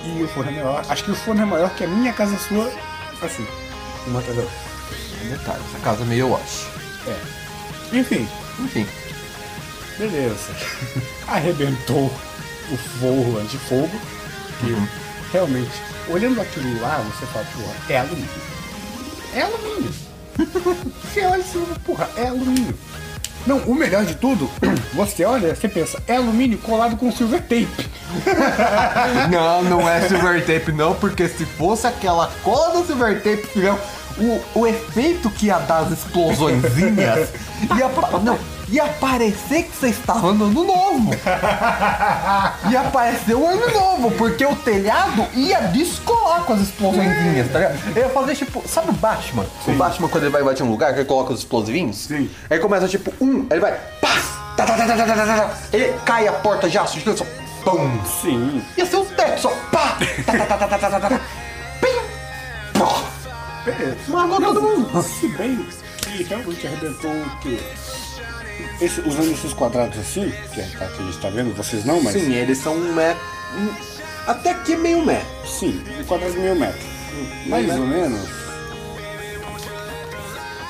[0.05, 0.85] E o forno é maior.
[0.88, 2.70] Acho que o forno é maior que a minha casa sua,
[3.22, 3.46] assim.
[4.07, 4.49] Uma da outra.
[5.29, 6.66] Detalhe, essa casa é meio wash.
[7.07, 7.96] É.
[7.96, 8.29] Enfim,
[8.61, 8.87] Enfim,
[9.99, 10.53] beleza.
[11.29, 12.12] Arrebentou
[12.70, 14.00] o forro antifogo.
[14.61, 14.74] Que
[15.33, 15.70] realmente,
[16.09, 18.29] olhando aquilo lá, você fala, porra, é alumínio.
[19.35, 19.94] É alumínio.
[21.02, 22.74] você olha e fala, porra, é alumínio.
[23.46, 24.50] Não, o melhor de tudo,
[24.92, 27.68] você olha, você pensa, é alumínio colado com silver tape.
[29.31, 33.79] Não, não é silver tape não, porque se fosse aquela cola do silver tape, filhão,
[34.18, 37.29] o, o efeito que ia dar as explosõezinhas
[37.76, 37.88] ia,
[38.22, 41.11] não, ia parecer que você estava no ano novo.
[42.70, 47.88] Ia parecer o ano novo, porque o telhado ia descolar com as explosõezinhas, tá ligado?
[47.90, 49.46] Ele ia fazer tipo, sabe o Batman?
[49.66, 51.96] O Batman quando ele vai invadir um lugar, que ele coloca os explosivinhos?
[51.96, 52.31] Sim.
[52.50, 54.09] Aí começa tipo, um, ele vai, pá,
[54.57, 57.24] tá, tá, tá, tá, tá, tá, tá, ele cai a porta de aço, de só,
[57.64, 58.62] pum, Sim.
[58.76, 59.50] Ia ser um teto só.
[59.70, 59.98] Pá!
[60.24, 61.20] Tá, tá, tá, tá, tá, tá, tá, tá.
[61.81, 62.79] Pim!
[62.79, 63.02] Pó!
[63.64, 63.96] Beleza.
[64.09, 65.02] Matou todo mundo.
[65.02, 65.66] Se bem
[66.14, 67.59] e realmente arrebentou o quê?
[68.81, 72.14] Esse, usando esses quadrados assim, que, é, que a gente tá vendo, vocês não, mas.
[72.14, 73.23] Sim, eles são um metro.
[73.59, 73.75] um-
[74.27, 75.27] até que meio metro.
[75.47, 76.81] Sim, um quadrado de meio metro.
[77.47, 78.29] Mais meio ou menos.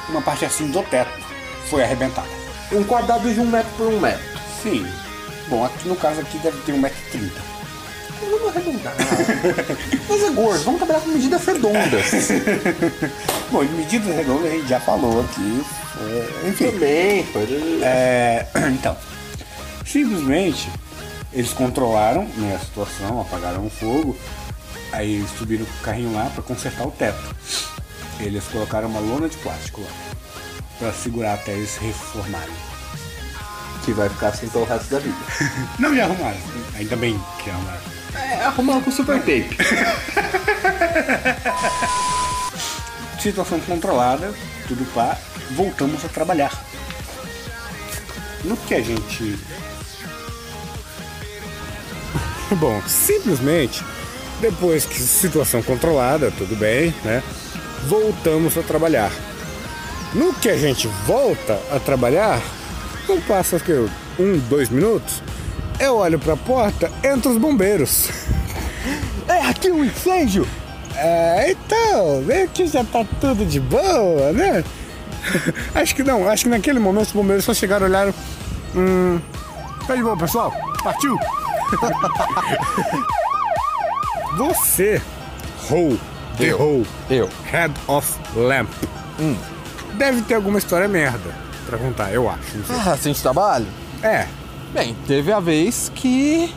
[0.08, 1.10] Uma parte assim do teto
[1.68, 2.28] foi arrebentada.
[2.70, 4.22] Um quadrado de um metro por um metro.
[4.62, 4.86] Sim.
[5.48, 7.30] Bom, aqui no caso aqui deve ter 1,30m.
[8.30, 8.94] Vamos arredondar.
[10.08, 12.06] Mas é gordo, vamos trabalhar com medidas redondas.
[13.50, 15.64] Bom, de medidas redondas a gente já falou aqui.
[16.00, 16.70] é, enfim.
[16.72, 17.80] Também, foi.
[17.82, 18.96] É, então,
[19.84, 20.68] simplesmente
[21.32, 24.16] eles controlaram né, a situação, apagaram o fogo,
[24.92, 27.36] aí eles subiram com o carrinho lá para consertar o teto.
[28.18, 29.88] Eles colocaram uma lona de plástico lá
[30.78, 32.54] para segurar até eles reformarem.
[33.84, 35.16] Que vai ficar assim pelo resto da vida.
[35.78, 36.38] Não já arrumaram,
[36.74, 37.95] ainda bem que arrumaram.
[38.46, 39.56] Arrumando com super tape.
[43.20, 44.32] Situação controlada,
[44.68, 45.18] tudo pá,
[45.50, 46.52] voltamos a trabalhar.
[48.44, 49.36] No que a gente.
[52.60, 53.84] Bom, simplesmente,
[54.40, 57.24] depois que situação controlada, tudo bem, né?
[57.88, 59.10] Voltamos a trabalhar.
[60.14, 62.40] No que a gente volta a trabalhar,
[63.08, 63.72] não passa que
[64.18, 65.22] um, dois minutos,
[65.80, 68.10] eu olho pra porta, entra os bombeiros.
[69.56, 70.46] Aqui um incêndio!
[70.94, 74.62] É, então, meio que já tá tudo de boa, né?
[75.74, 78.14] acho que não, acho que naquele momento os bombeiros só chegaram e olharam.
[78.74, 79.18] Hum.
[79.86, 80.52] Tá de boa, pessoal?
[80.84, 81.18] Partiu!
[84.36, 85.00] Você,
[85.70, 85.96] Ho,
[86.36, 87.30] The Ho, Eu.
[87.50, 88.68] Head of Lamp,
[89.94, 92.62] deve ter alguma história merda pra contar, eu acho.
[92.68, 93.66] Ah, assim de trabalho?
[94.02, 94.26] É,
[94.72, 96.52] Bem, teve a vez que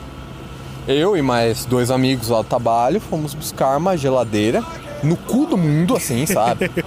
[0.92, 4.62] eu e mais dois amigos lá do trabalho fomos buscar uma geladeira
[5.02, 6.70] no cu do mundo, assim, sabe?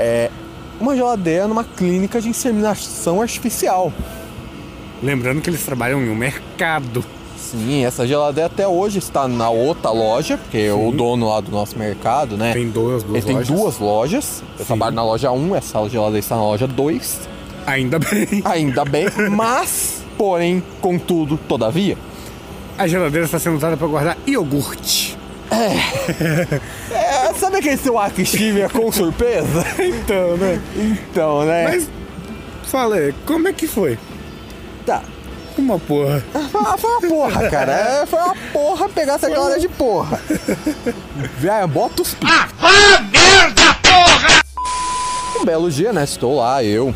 [0.00, 0.30] É
[0.80, 3.92] uma geladeira numa clínica de inseminação artificial.
[5.02, 7.04] lembrando que eles trabalham em um mercado.
[7.36, 11.76] Sim, essa geladeira até hoje está na outra loja, porque o dono lá do nosso
[11.76, 12.52] mercado, né?
[12.52, 13.56] Tem duas, duas ele tem lojas.
[13.56, 14.42] duas lojas.
[14.56, 17.28] Eu trabalho na loja 1, essa geladeira está na loja 2.
[17.66, 18.42] Ainda bem.
[18.44, 21.98] Ainda bem, mas, porém, contudo, todavia,
[22.78, 25.18] A geladeira está sendo usada para guardar iogurte.
[26.90, 29.64] É, sabe aquele seu Akishimia com surpresa?
[29.78, 30.60] Então, né?
[30.76, 31.64] Então, né?
[31.64, 31.90] Mas,
[32.64, 33.98] fala aí, como é que foi?
[34.86, 35.02] tá.
[35.56, 36.22] Uma porra.
[36.32, 37.72] Foi foi uma porra, cara.
[37.72, 40.20] É, Foi uma porra pegar essa galera de porra.
[41.38, 42.26] Velho, bota os pi.
[42.26, 42.48] Ah,
[43.10, 44.42] merda, porra!
[45.40, 46.04] Um belo dia, né?
[46.04, 46.94] Estou lá, eu,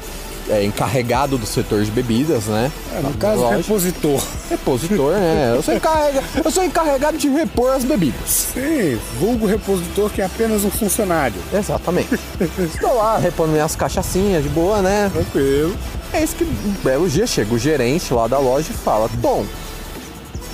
[0.49, 2.71] é, encarregado do setor de bebidas, né?
[3.03, 3.57] No Na caso, loja.
[3.57, 4.23] repositor.
[4.51, 5.53] Repositor, né?
[5.57, 6.23] Eu sou, encarrega...
[6.45, 8.49] eu sou encarregado de repor as bebidas.
[8.53, 11.37] Sim, vulgo repositor que é apenas um funcionário.
[11.53, 12.19] Exatamente.
[12.59, 15.11] Estou lá repondo minhas cachaçinhas de boa, né?
[15.13, 15.77] Tranquilo.
[16.13, 19.47] É isso que um belo dia chega o gerente lá da loja e fala: Tom,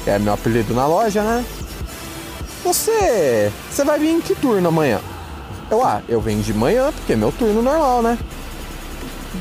[0.05, 1.45] que é meu apelido na loja, né?
[2.63, 3.51] Você.
[3.71, 5.01] Você vai vir em que turno amanhã?
[5.71, 8.19] Eu, ah, eu venho de manhã, porque é meu turno normal, né?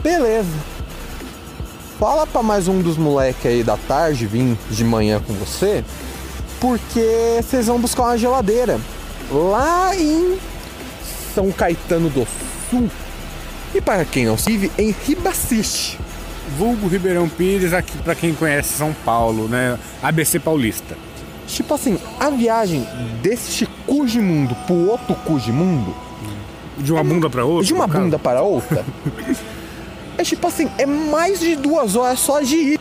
[0.01, 0.49] Beleza.
[1.99, 5.83] Fala pra mais um dos moleques aí da tarde vir de manhã com você,
[6.59, 8.79] porque vocês vão buscar uma geladeira
[9.31, 10.37] lá em
[11.33, 12.27] São Caetano do
[12.69, 12.89] Sul.
[13.73, 15.99] E para quem não vive, em Ribaciste.
[16.57, 19.77] Vulgo Ribeirão Pires, aqui pra quem conhece São Paulo, né?
[20.01, 20.95] ABC Paulista.
[21.47, 22.87] Tipo assim, a viagem
[23.21, 25.93] deste Cugimundo pro outro Cugimundo,
[26.77, 27.65] De uma bunda pra outra?
[27.65, 28.85] de uma bunda para outra,
[30.17, 32.79] é tipo assim, é mais de duas horas só de ir.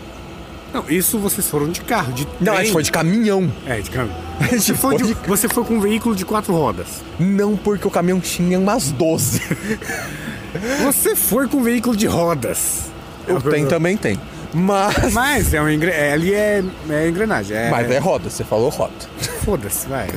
[0.72, 3.50] Não, isso vocês foram de carro, de Não, a gente foi de caminhão.
[3.66, 4.16] É, de caminhão.
[4.50, 7.02] Você foi, de- você foi com um veículo de quatro rodas.
[7.18, 9.40] Não, porque o caminhão tinha umas 12.
[10.84, 12.90] Você foi com um veículo de rodas.
[13.26, 14.20] Eu tenho também tem.
[14.52, 15.12] Mas.
[15.12, 15.90] Mas é um engre...
[15.90, 17.56] é, ali é, é engrenagem.
[17.56, 18.92] É, Mas é roda, você falou roda.
[19.44, 20.08] Foda-se, vai.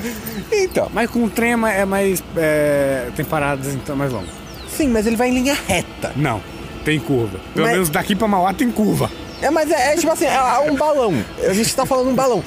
[0.51, 0.89] Então.
[0.93, 2.23] Mas com o trem é mais.
[2.35, 4.29] é, tem paradas então mais longas.
[4.69, 6.11] Sim, mas ele vai em linha reta.
[6.15, 6.41] Não,
[6.89, 7.39] tem curva.
[7.53, 9.11] Pelo Mas- menos daqui pra Mauá tem curva.
[9.41, 11.13] É, mas é, é tipo assim, é um balão.
[11.47, 12.43] A gente tá falando um balão.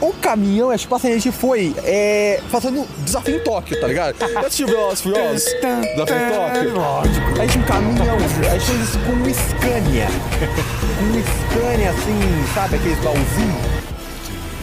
[0.00, 4.16] O caminhão é tipo assim, a gente foi é, fazendo desafio em Tóquio, tá ligado?
[4.18, 5.44] Já assistiu Velozes e Furiosos?
[5.44, 6.74] Desafio em Tóquio?
[6.74, 7.40] Lógico.
[7.40, 8.18] A gente um caminhão, a
[8.58, 10.06] gente fez isso com um Scania.
[11.00, 13.82] Um Scania assim, sabe aqueles baúzinhos?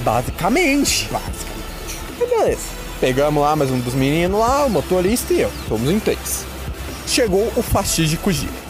[0.04, 1.10] Basicamente.
[1.10, 2.30] Basicamente.
[2.38, 2.62] Beleza.
[3.00, 5.52] Pegamos lá mais um dos meninos lá, o motorista e eu.
[5.68, 6.46] Somos em três.
[7.08, 8.65] Chegou o fatídico dia.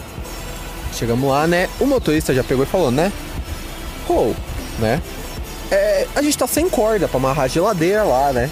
[0.95, 1.69] Chegamos lá, né?
[1.79, 3.11] O motorista já pegou e falou, né?
[4.07, 4.33] Pô,
[4.79, 5.01] né?
[5.69, 8.49] É, a gente tá sem corda pra amarrar a geladeira lá, né?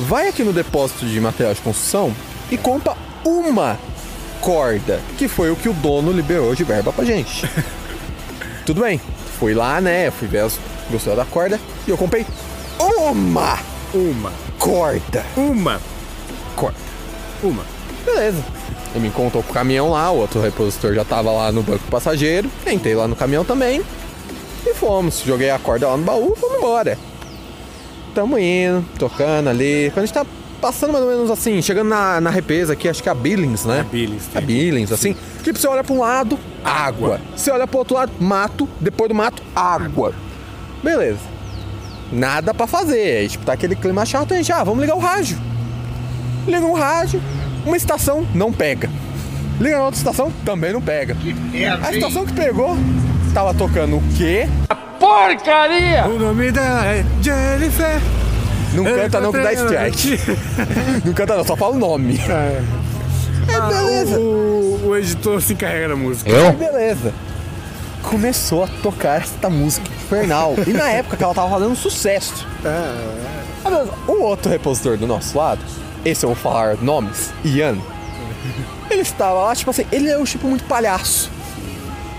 [0.00, 2.14] Vai aqui no depósito de material de construção
[2.50, 3.78] e compra uma
[4.40, 7.48] corda, que foi o que o dono liberou de verba pra gente.
[8.66, 9.00] Tudo bem,
[9.38, 10.10] fui lá, né?
[10.10, 10.58] Fui ver as
[10.90, 12.26] gostou da corda e eu comprei
[12.78, 13.58] uma
[13.94, 14.32] Uma.
[14.58, 15.24] corda.
[15.36, 15.80] Uma.
[16.54, 16.76] Corda.
[17.42, 17.64] Uma.
[18.04, 18.42] Beleza.
[18.96, 21.84] Ele me encontrou com o caminhão lá, o outro repositor já tava lá no banco
[21.90, 22.50] passageiro.
[22.66, 23.82] Entrei lá no caminhão também.
[24.64, 25.22] E fomos.
[25.22, 26.98] Joguei a corda lá no baú e fomos embora.
[28.14, 29.90] Tamo indo, tocando ali.
[29.92, 30.24] Quando a gente tá
[30.62, 33.66] passando mais ou menos assim, chegando na, na represa aqui, acho que é a Billings,
[33.66, 33.80] né?
[33.80, 35.14] A Billings, A Billings, assim.
[35.44, 37.20] Tipo, você olha pra um lado, água.
[37.36, 38.66] Você olha pro outro lado, mato.
[38.80, 40.14] Depois do mato, água.
[40.82, 41.20] Beleza.
[42.10, 43.18] Nada pra fazer.
[43.18, 45.38] Aí, tipo, tá aquele clima chato, a gente, ah, vamos ligar o rádio.
[46.46, 47.20] Liga um rádio,
[47.66, 48.88] uma estação não pega.
[49.60, 51.16] Liga na outra estação, também não pega.
[51.82, 52.76] A estação que pegou,
[53.34, 54.48] tava tocando o quê?
[56.06, 58.00] O nome dela é Jennifer.
[58.72, 60.20] Não canta não que dá strike.
[61.04, 62.20] Não canta não, só fala o nome.
[62.28, 62.62] É.
[63.48, 64.18] É, beleza.
[64.18, 66.30] O, o editor se encarrega da música.
[66.30, 67.14] Aí, beleza.
[68.02, 70.54] Começou a tocar essa música infernal.
[70.66, 72.46] E na época que ela tava fazendo sucesso.
[72.64, 73.92] Ah, beleza.
[74.08, 75.60] O outro repositor do nosso lado,
[76.06, 77.76] esse eu vou falar nomes, Ian.
[78.88, 81.30] Ele estava lá, tipo assim, ele é um tipo muito palhaço.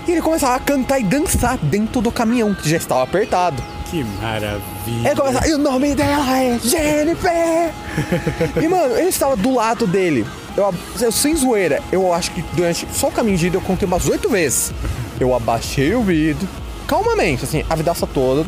[0.06, 3.62] E ele começava a cantar e dançar dentro do caminhão, que já estava apertado.
[3.90, 5.08] Que maravilha.
[5.08, 7.72] Ele começa, e o nome dela é Jennifer!
[8.62, 10.26] e mano, ele estava do lado dele.
[10.54, 13.86] Eu, eu, sem zoeira, eu acho que durante só o caminho de ida eu contei
[13.86, 14.72] umas oito vezes.
[15.18, 16.46] Eu abaixei o vidro,
[16.86, 18.46] calmamente, assim, a vidaça toda.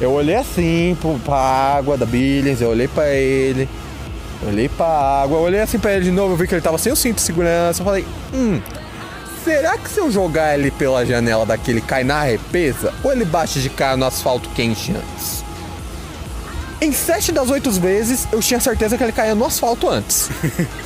[0.00, 3.68] Eu olhei assim pro, pra água da Billings, eu olhei pra ele,
[4.46, 6.92] olhei pra água, olhei assim pra ele de novo, eu vi que ele tava sem
[6.92, 7.80] o cinto de segurança.
[7.80, 8.60] Eu falei, hum,
[9.44, 12.92] será que se eu jogar ele pela janela daqui ele cai na represa?
[13.02, 15.44] Ou ele bate de cara no asfalto quente antes?
[16.80, 20.28] Em sete das oito vezes, eu tinha certeza que ele caía no asfalto antes.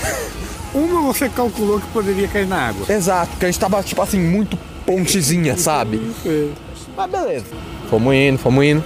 [0.75, 2.87] Uma você calculou que poderia cair na água.
[2.93, 6.01] Exato, porque a gente tava, tipo assim, muito pontezinha, sabe?
[6.97, 7.47] Mas beleza.
[7.91, 8.85] Fomos indo, fomos indo.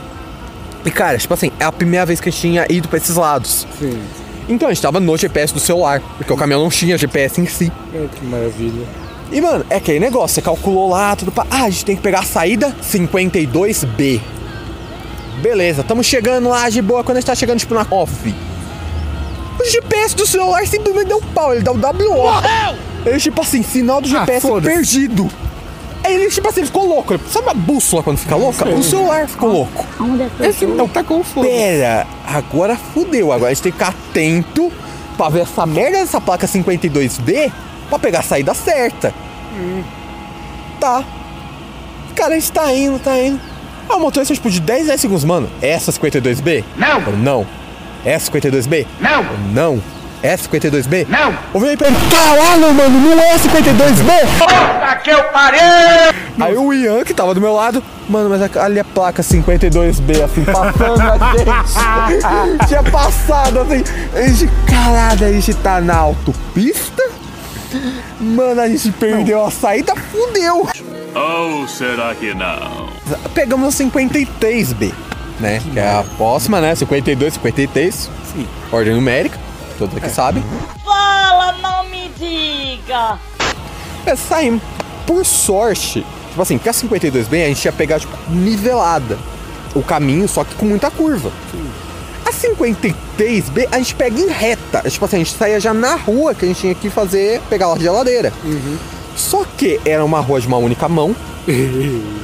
[0.85, 3.16] E cara, tipo assim, é a primeira vez que a gente tinha ido pra esses
[3.16, 3.66] lados.
[3.79, 4.01] Sim.
[4.49, 7.47] Então a gente tava no GPS do celular, porque o caminhão não tinha GPS em
[7.47, 7.70] si.
[7.95, 8.86] É, que maravilha.
[9.30, 11.47] E mano, é aquele negócio, você calculou lá, tudo pra.
[11.51, 14.20] Ah, a gente tem que pegar a saída 52B.
[15.40, 18.12] Beleza, estamos chegando lá de boa quando a gente tá chegando, tipo, na off.
[19.59, 22.30] O GPS do celular simplesmente deu um pau, ele dá o WO.
[23.05, 24.74] Ele, tipo assim, sinal do GPS foda-se.
[24.74, 25.30] perdido.
[26.05, 27.18] Aí ele, tipo assim, ele ficou louco.
[27.28, 28.68] Sabe a bússola quando fica louca?
[28.68, 29.86] O celular ficou louco.
[30.40, 31.46] Esse não tá com fogo.
[31.46, 33.32] Pera, agora fudeu.
[33.32, 34.72] Agora a gente tem que ficar atento
[35.16, 37.53] pra ver essa merda dessa placa 52B
[37.88, 39.14] pra pegar a saída certa.
[40.80, 41.05] Tá.
[42.16, 43.40] Cara, a gente tá indo, tá indo.
[43.88, 45.48] Ah, o motorista, tipo, de 10 10 segundos, mano.
[45.61, 46.64] Essa 52B?
[46.76, 47.00] Não.
[47.16, 47.46] Não.
[48.05, 48.86] Essa 52B?
[49.00, 49.24] Não.
[49.53, 49.82] Não.
[50.23, 51.07] Essa 52B?
[51.09, 51.35] Não.
[51.53, 54.39] Eu virei pra ele, caralho, mano, não é 52B?
[54.39, 55.61] Puta que eu parei!
[56.41, 60.45] Aí o Ian, que tava do meu lado, mano, mas ali a placa 52B, assim,
[60.45, 62.68] passando a gente.
[62.68, 63.83] Tinha passado, assim.
[64.14, 67.03] A gente, caralho, a gente tá na autopista?
[68.20, 70.68] Mano, a gente perdeu a saída, fudeu.
[71.14, 72.89] Ou será que não?
[73.35, 74.93] Pegamos a 53B,
[75.41, 75.61] né?
[75.73, 76.75] Que é a próxima, né?
[76.75, 78.11] 52, 53.
[78.33, 78.47] Sim.
[78.70, 79.39] Ordem numérica,
[79.73, 80.43] todos aqui sabem.
[80.85, 83.18] Fala, não me diga!
[84.07, 84.62] É, saímos.
[85.07, 89.18] Por sorte, tipo assim, porque a 52B a gente ia pegar, tipo, nivelada
[89.75, 91.33] o caminho, só que com muita curva.
[92.25, 94.83] A 53B a gente pega em reta.
[94.89, 97.68] Tipo assim, a gente saía já na rua que a gente tinha que fazer, pegar
[97.68, 98.33] lá a geladeira.
[99.16, 101.14] Só que era uma rua de uma única mão.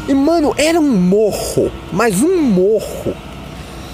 [0.09, 1.71] e, mano, era um morro.
[1.93, 3.15] Mas um morro.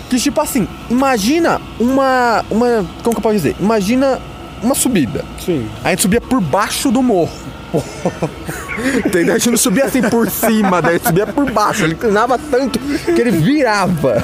[0.08, 2.44] Que, tipo assim, imagina uma.
[2.50, 3.56] uma como que eu posso dizer?
[3.58, 4.20] Imagina
[4.62, 5.24] uma subida.
[5.44, 5.68] Sim.
[5.82, 7.32] A gente subia por baixo do morro.
[9.04, 9.34] Entendeu?
[9.34, 11.84] A gente não subia assim por cima, daí a gente subia por baixo.
[11.84, 14.22] Ele inclinava tanto que ele virava.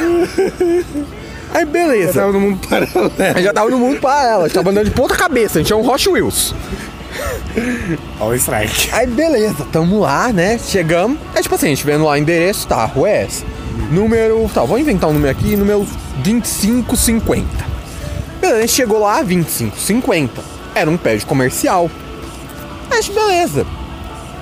[1.53, 2.21] Aí beleza.
[2.21, 3.13] Tava no mundo paralelo.
[3.19, 5.63] A gente já tava no mundo paralelo, a gente tava andando de ponta cabeça, a
[5.63, 6.55] gente tinha um Hot Wheels.
[8.21, 8.91] Ó o strike.
[8.93, 10.59] Aí beleza, tamo lá, né?
[10.59, 11.19] Chegamos.
[11.35, 13.45] É tipo assim, a gente vendo lá o endereço, tá, rua é essa.
[13.91, 14.49] Número.
[14.53, 15.87] Tá, vou inventar um número aqui, número
[16.19, 17.47] 2550.
[18.41, 20.43] Beleza, chegou lá, 2550.
[20.75, 21.91] Era um prédio comercial.
[22.91, 23.67] Aí, a gente, beleza.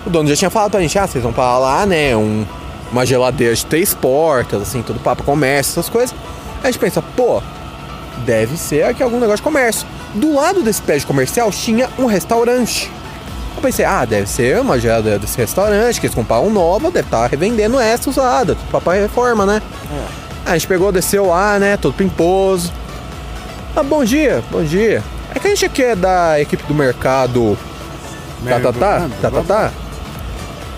[0.06, 2.16] O dono já tinha falado pra gente, ah, vocês vão pra lá, né?
[2.16, 2.44] Um,
[2.92, 6.14] uma geladeira de três portas, assim, tudo papo comércio, essas coisas.
[6.62, 7.42] Aí a gente pensa, pô,
[8.24, 9.86] deve ser aqui algum negócio de comércio.
[10.14, 12.90] Do lado desse prédio comercial tinha um restaurante.
[13.58, 17.26] Eu pensei, ah, deve ser uma geladeira desse restaurante, que eles compraram nova, deve estar
[17.26, 19.60] revendendo essa usada, papai reforma, né?
[20.46, 22.72] Aí a gente pegou, desceu lá, né, todo pimposo.
[23.74, 25.02] Ah, bom dia, bom dia.
[25.34, 27.58] É que a gente aqui é da equipe do mercado
[28.44, 29.72] Tá, tá, tá, tá, tá, tá.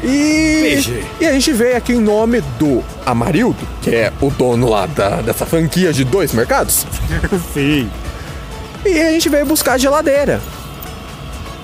[0.02, 4.86] E, e a gente veio aqui em nome do Amarildo, que é o dono lá
[4.86, 6.86] da, dessa franquia de dois mercados.
[7.52, 7.90] Sim.
[8.86, 10.40] E a gente veio buscar a geladeira.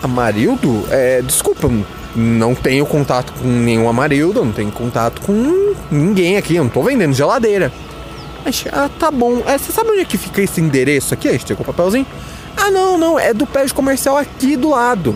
[0.02, 1.70] Amarildo, é, desculpa,
[2.14, 6.82] não tenho contato com nenhum Amarildo, não tenho contato com ninguém aqui, eu não tô
[6.82, 7.72] vendendo geladeira.
[8.72, 9.42] Ah, tá bom.
[9.44, 11.28] É, você sabe onde é que fica esse endereço aqui?
[11.28, 12.06] A gente tem com o papelzinho.
[12.56, 15.14] Ah, não, não, é do prédio comercial aqui do lado.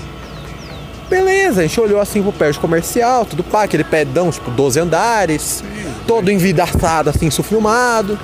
[1.08, 5.64] Beleza, a gente olhou assim pro prédio comercial, tudo pá, aquele pedão, tipo, 12 andares,
[6.06, 8.18] todo envidaçado, assim, sufilmado.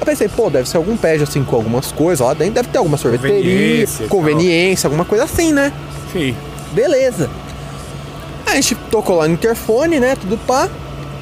[0.00, 2.78] Eu pensei, pô, deve ser algum prédio, assim, com algumas coisas lá dentro, deve ter
[2.78, 5.72] alguma sorveteria, Conveniência conveniência, alguma coisa assim, né?
[6.10, 6.34] Sim.
[6.72, 7.28] Beleza.
[8.46, 10.16] A gente tocou lá no interfone, né?
[10.16, 10.68] Tudo pá.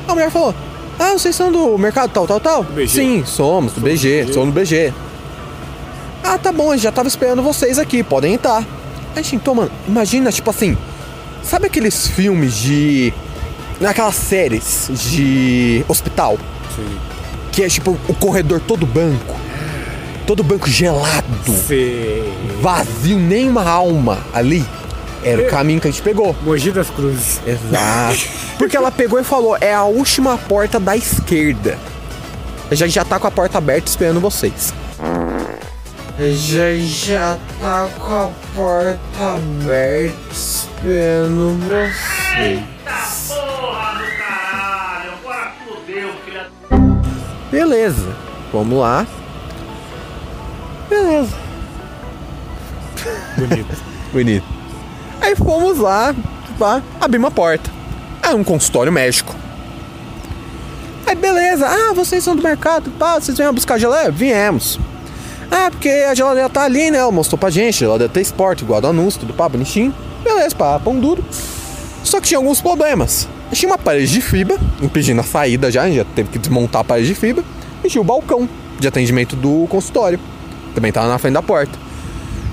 [0.06, 0.54] A mulher falou:
[0.98, 2.62] Ah, vocês são do mercado tal, tal, tal?
[2.62, 2.88] BG.
[2.88, 4.32] Sim, somos, do BG, BG.
[4.32, 4.94] somos do BG.
[6.22, 8.64] Ah, tá bom, a gente já tava esperando vocês aqui, podem entrar.
[9.14, 10.76] A gente, então, mano, imagina, tipo assim,
[11.42, 13.12] sabe aqueles filmes de.
[13.80, 16.36] Naquelas séries de hospital?
[16.74, 17.07] Sim.
[17.58, 19.34] Que é tipo o corredor todo banco.
[20.24, 22.22] Todo banco gelado Sim.
[22.60, 24.64] vazio, nem uma alma ali.
[25.24, 26.36] Era o caminho que a gente pegou.
[26.44, 27.40] Mogi das Cruzes.
[27.44, 28.28] Exato.
[28.56, 31.76] Porque ela pegou e falou: é a última porta da esquerda.
[32.70, 34.72] A gente já tá com a porta aberta esperando vocês.
[36.16, 42.77] Já já tá com a porta aberta esperando vocês.
[47.50, 48.14] Beleza,
[48.52, 49.06] vamos lá.
[50.88, 51.34] Beleza.
[53.36, 53.76] Bonito.
[54.12, 54.46] Bonito.
[55.20, 56.14] Aí fomos lá,
[56.58, 57.70] pá, abrimos a porta.
[58.22, 59.34] É um consultório médico.
[61.06, 64.10] Aí beleza, ah, vocês são do mercado, pá, vocês vieram buscar geleia?
[64.10, 64.78] Viemos.
[65.50, 66.98] Ah, porque a geladeira tá ali, né?
[66.98, 69.94] Ela mostrou pra gente, geladeira tem esporte, igual do anúncio, tudo pá, bonitinho.
[70.22, 71.24] Beleza, pá, pão duro.
[72.04, 73.26] Só que tinha alguns problemas.
[73.52, 76.82] Tinha uma parede de fibra, impedindo a saída já, a gente já teve que desmontar
[76.82, 77.42] a parede de fibra.
[77.82, 80.20] E tinha o balcão de atendimento do consultório.
[80.74, 81.78] Também tava na frente da porta.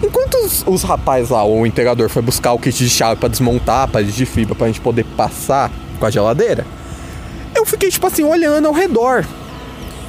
[0.02, 3.84] Enquanto os, os rapazes lá, o entregador foi buscar o kit de chave pra desmontar
[3.84, 6.66] a parede de fibra pra gente poder passar com a geladeira,
[7.56, 9.26] eu fiquei, tipo assim, olhando ao redor.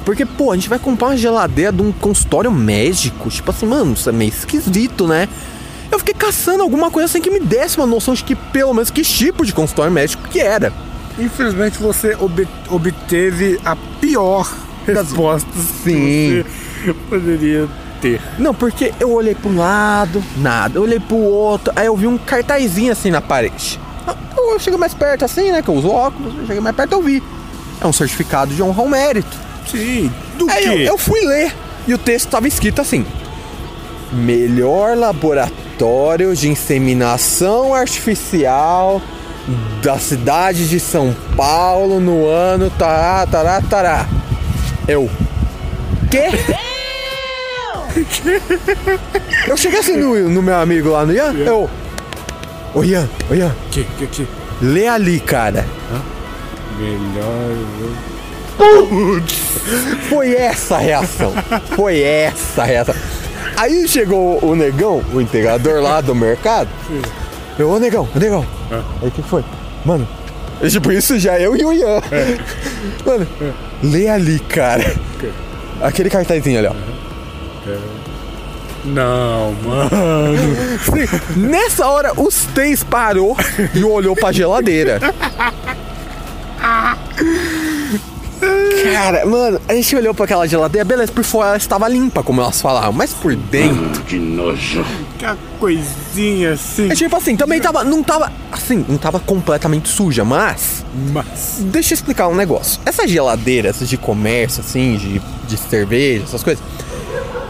[0.05, 3.29] Porque, pô, a gente vai comprar uma geladeira de um consultório médico.
[3.29, 5.27] Tipo assim, mano, isso é meio esquisito, né?
[5.91, 8.89] Eu fiquei caçando alguma coisa assim que me desse uma noção de que, pelo menos,
[8.91, 10.71] que tipo de consultório médico que era.
[11.17, 14.51] Infelizmente você ob- obteve a pior
[14.85, 15.49] resposta
[15.83, 16.43] Sim.
[16.43, 16.45] que
[16.85, 17.67] você poderia
[18.01, 18.21] ter.
[18.37, 20.77] Não, porque eu olhei pra um lado, nada.
[20.77, 23.79] Eu olhei pro outro, aí eu vi um cartazinho assim na parede.
[24.37, 25.61] Eu, eu cheguei mais perto assim, né?
[25.61, 26.33] Que eu uso óculos.
[26.37, 27.23] Eu cheguei mais perto eu vi.
[27.81, 29.35] É um certificado de honra ao mérito.
[29.69, 30.11] Sim.
[30.37, 30.85] Do Aí eu, quê?
[30.89, 31.53] eu fui ler
[31.87, 33.05] e o texto tava escrito assim:
[34.11, 39.01] Melhor laboratório de inseminação artificial
[39.81, 44.07] da cidade de São Paulo no ano tará, tará, tará.
[44.87, 45.09] Eu.
[46.09, 46.29] Quê?
[49.47, 51.69] Eu cheguei assim no, no meu amigo lá no Ian, eu.
[52.73, 54.27] Ô Ian, ô Ian, Que, que, que?
[54.61, 55.65] lê ali, cara.
[56.77, 57.55] Melhor.
[60.09, 61.33] Foi essa a reação.
[61.75, 62.95] Foi essa a reação.
[63.57, 66.69] Aí chegou o negão, o integrador lá do mercado.
[67.57, 68.45] Eu, ô negão, ô negão.
[69.01, 69.43] Aí o que foi?
[69.83, 70.07] Mano,
[70.61, 72.01] é tipo, isso já eu e o Ian.
[73.05, 73.27] Mano,
[73.81, 74.95] lê ali, cara.
[75.81, 76.73] Aquele cartazinho ali, ó.
[78.85, 79.89] Não, mano.
[80.85, 83.35] Sim, Nessa hora, os três parou
[83.73, 84.99] e olhou pra geladeira.
[88.93, 92.41] Cara, mano, a gente olhou pra aquela geladeira, beleza, por fora ela estava limpa, como
[92.41, 94.01] elas falavam, mas por dentro.
[94.03, 94.85] Que nojo.
[95.15, 96.89] Aquela coisinha assim.
[96.91, 97.83] É tipo assim, também tava.
[97.83, 98.31] Não tava.
[98.51, 100.85] Assim, não tava completamente suja, mas.
[101.11, 101.57] Mas.
[101.59, 102.79] Deixa eu explicar um negócio.
[102.85, 106.63] Essas geladeiras de comércio, assim, de, de cerveja, essas coisas.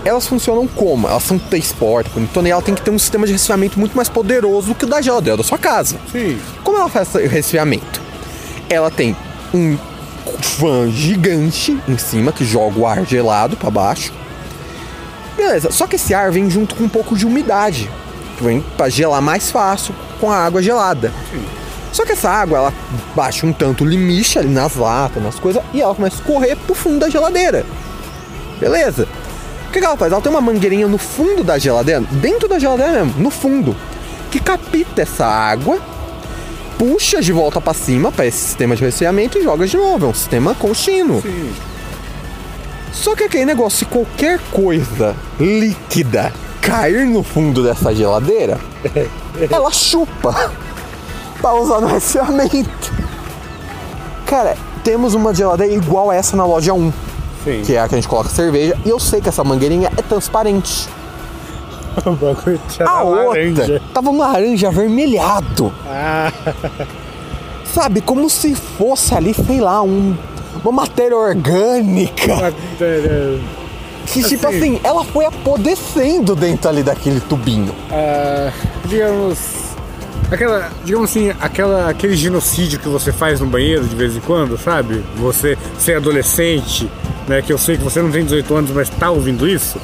[0.04, 1.08] Elas funcionam como?
[1.08, 4.08] Elas são T-Sport, bonitona, e ela tem que ter um sistema de resfriamento muito mais
[4.08, 5.98] poderoso do que o da geladeira da sua casa.
[6.12, 6.40] Sim.
[6.64, 8.02] Como ela faz esse resfriamento?
[8.70, 9.16] Ela tem
[9.54, 9.78] um
[10.42, 14.14] fã gigante em cima que joga o ar gelado pra baixo.
[15.36, 17.90] Beleza, só que esse ar vem junto com um pouco de umidade,
[18.38, 21.14] que vem pra gelar mais fácil com a água gelada.
[21.92, 22.74] Só que essa água ela
[23.16, 26.58] baixa um tanto o limite ali nas latas, nas coisas, e ela começa a escorrer
[26.58, 27.66] pro fundo da geladeira.
[28.60, 29.08] Beleza?
[29.68, 30.12] O que, que ela faz?
[30.12, 33.76] Ela tem uma mangueirinha no fundo da geladeira, dentro da geladeira mesmo, no fundo,
[34.32, 35.80] que capta essa água
[36.78, 40.06] puxa de volta pra cima para esse sistema de resfriamento e joga de novo.
[40.06, 41.22] É um sistema contínuo.
[41.22, 41.54] Sim.
[42.94, 48.60] Só que aquele negócio, se qualquer coisa líquida cair no fundo dessa geladeira,
[49.52, 50.52] ela chupa.
[51.40, 52.92] pra usar no resfriamento.
[54.26, 56.92] Cara, temos uma geladeira igual essa na loja 1,
[57.44, 57.62] Sim.
[57.66, 60.02] que é a que a gente coloca cerveja, e eu sei que essa mangueirinha é
[60.02, 60.90] transparente.
[62.06, 63.82] O bagulho tinha A outra laranja.
[63.94, 65.74] tava um laranja avermelhado.
[65.88, 66.32] Ah,
[67.74, 70.16] Sabe, como se fosse ali, sei lá, um,
[70.64, 72.54] uma matéria orgânica.
[74.06, 74.58] Que, tipo Assim.
[74.58, 77.74] assim, ela foi apodrecendo dentro ali daquele tubinho.
[77.92, 78.52] ah,
[78.86, 79.38] digamos.
[80.32, 84.58] Aquela, digamos assim, aquela, aquele genocídio que você faz no banheiro de vez em quando,
[84.58, 85.02] sabe?
[85.16, 86.90] Você ser adolescente,
[87.28, 87.42] né?
[87.42, 89.80] Que eu sei que você não tem 18 anos, mas tá ouvindo isso.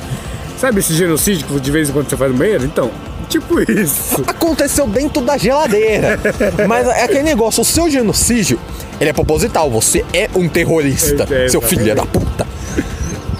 [0.64, 2.64] Sabe esse genocídio que de vez em quando você faz no banheiro?
[2.64, 2.90] Então,
[3.28, 4.24] tipo isso.
[4.26, 6.18] Aconteceu dentro da geladeira.
[6.70, 8.58] Mas é aquele negócio, o seu genocídio,
[8.98, 9.70] ele é proposital.
[9.70, 12.48] Você é um terrorista, É, é, seu filho da puta.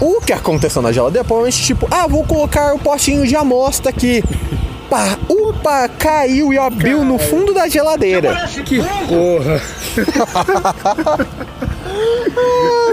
[0.02, 4.22] O que aconteceu na geladeira, provavelmente, tipo, ah, vou colocar o potinho de amostra aqui.
[4.90, 8.50] Pá, upa, caiu e abriu no fundo da geladeira.
[8.66, 9.62] Que porra.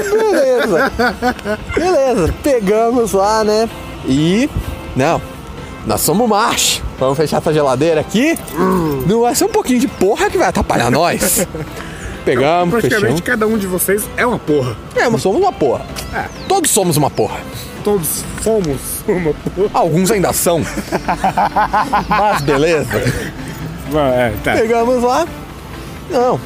[0.09, 0.91] Beleza.
[1.75, 3.67] Beleza, pegamos lá, né?
[4.07, 4.49] E.
[4.95, 5.21] Não.
[5.85, 6.81] Nós somos macho.
[6.99, 8.37] Vamos fechar essa geladeira aqui.
[9.07, 11.47] Não vai ser um pouquinho de porra que vai atrapalhar nós.
[12.23, 13.21] Pegamos, Praticamente fechamos.
[13.21, 14.77] cada um de vocês é uma porra.
[14.95, 15.83] É, mas somos uma porra.
[16.13, 16.25] É.
[16.47, 17.39] Todos somos uma porra.
[17.83, 18.77] Todos fomos
[19.07, 19.69] uma porra.
[19.73, 20.61] Alguns ainda são.
[22.07, 22.95] Mas beleza.
[22.95, 24.53] É, tá.
[24.53, 25.27] Pegamos lá.
[26.11, 26.39] Não.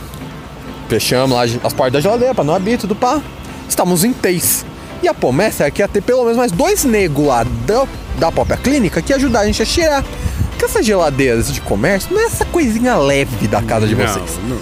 [0.88, 3.20] Fechamos lá as portas da geladeira pra não abrir, tudo pá.
[3.68, 4.66] Estamos em três.
[5.03, 7.87] E a promessa é que ia ter pelo menos mais dois negros lá da,
[8.17, 10.03] da própria clínica que ia ajudar a gente a cheirar.
[10.51, 14.39] Porque essas geladeiras de comércio não é essa coisinha leve da casa de vocês.
[14.47, 14.57] Não,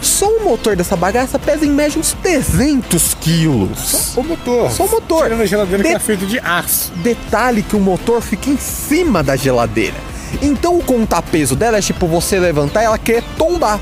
[0.00, 4.16] Só o motor dessa bagaça pesa em média uns 300 quilos.
[4.16, 4.70] O motor.
[4.70, 5.24] Só o motor.
[5.24, 6.90] Tirando a geladeira De- que é feito de aço.
[6.96, 9.94] Detalhe que o motor fica em cima da geladeira.
[10.42, 13.78] Então o contrapeso dela é tipo você levantar e ela quer tombar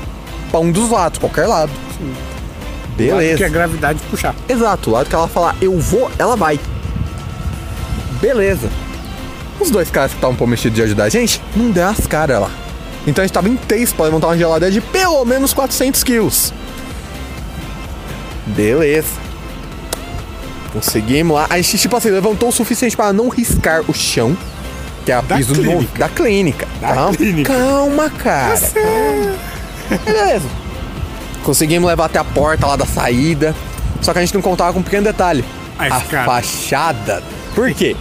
[0.51, 1.71] pra um dos lados, qualquer lado.
[2.97, 3.37] Beleza.
[3.37, 4.33] Que a gravidade puxar.
[4.47, 6.59] Exato, o lado que ela falar eu vou, ela vai.
[8.21, 8.69] Beleza.
[9.59, 12.51] Os dois caras que estavam prometidos de ajudar a gente, não deu as caras lá.
[13.07, 16.53] Então a gente tava em três pra levantar uma geladeira de pelo menos 400 quilos.
[18.47, 19.07] Beleza.
[20.73, 21.47] Conseguimos lá.
[21.49, 24.35] A gente, tipo assim, levantou o suficiente para não riscar o chão.
[25.05, 25.99] Que é a Da piso no- clínica.
[25.99, 26.67] da clínica.
[26.81, 27.53] Da calma, clínica.
[27.53, 28.59] calma, cara.
[30.03, 30.47] Beleza.
[31.45, 33.55] Conseguimos levar até a porta lá da saída.
[34.01, 35.45] Só que a gente não contava com um pequeno detalhe.
[35.77, 37.21] A fachada.
[37.53, 37.95] Por quê?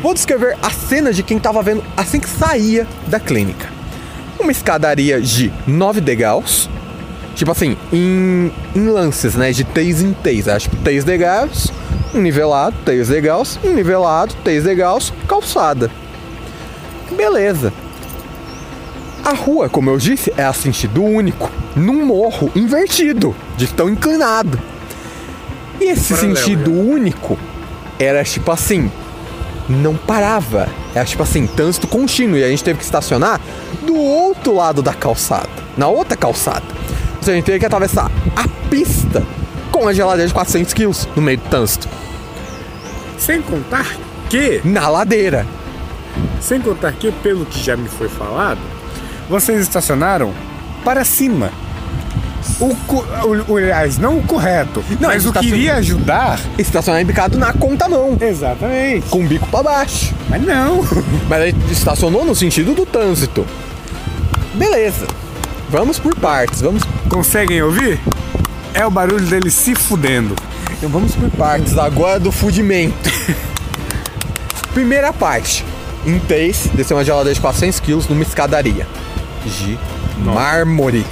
[0.00, 3.68] Vou descrever a cena de quem tava vendo assim que saía da clínica.
[4.38, 6.70] Uma escadaria de 9 degraus.
[7.34, 9.50] Tipo assim, em, em lances, né?
[9.50, 10.48] De 3 em 3.
[10.48, 11.72] Acho que 3 degraus,
[12.14, 15.90] um nivelado, 3 degraus, um nivelado, 3 degraus, calçada.
[17.10, 17.72] Beleza.
[19.24, 24.58] A rua, como eu disse, é a sentido único, num morro invertido, de tão inclinado.
[25.80, 27.38] E esse Paralelo, sentido único
[27.98, 28.90] era tipo assim,
[29.68, 30.68] não parava.
[30.94, 32.36] Era tipo assim, trânsito contínuo.
[32.36, 33.40] E a gente teve que estacionar
[33.82, 36.62] do outro lado da calçada, na outra calçada.
[37.16, 39.24] Ou seja, a gente teve que atravessar a pista
[39.72, 41.88] com a geladeira de 400 quilos no meio do trânsito,
[43.18, 43.86] Sem contar
[44.30, 45.44] que, na ladeira.
[46.40, 48.60] sem contar que, pelo que já me foi falado,
[49.28, 50.32] vocês estacionaram
[50.84, 51.50] para cima.
[52.60, 56.38] O, o, o- aliás, não o correto, Não, mas o que iria ajudar.
[56.56, 59.08] Estacionar embicado na contramão, Exatamente.
[59.08, 60.14] com o bico pra baixo.
[60.28, 60.84] Mas não.
[61.28, 63.44] Mas ele estacionou no sentido do trânsito.
[64.54, 65.06] Beleza.
[65.68, 67.98] Vamos por partes, vamos, Conseguem ouvir?
[68.72, 70.36] É o barulho dele se fudendo.
[70.72, 72.94] então vamos por partes agora do fudimento.
[74.72, 75.64] Primeira parte.
[76.06, 78.86] Em 3, desceu uma geladeira de 400 quilos numa escadaria.
[79.44, 79.78] De
[80.22, 81.04] mármore.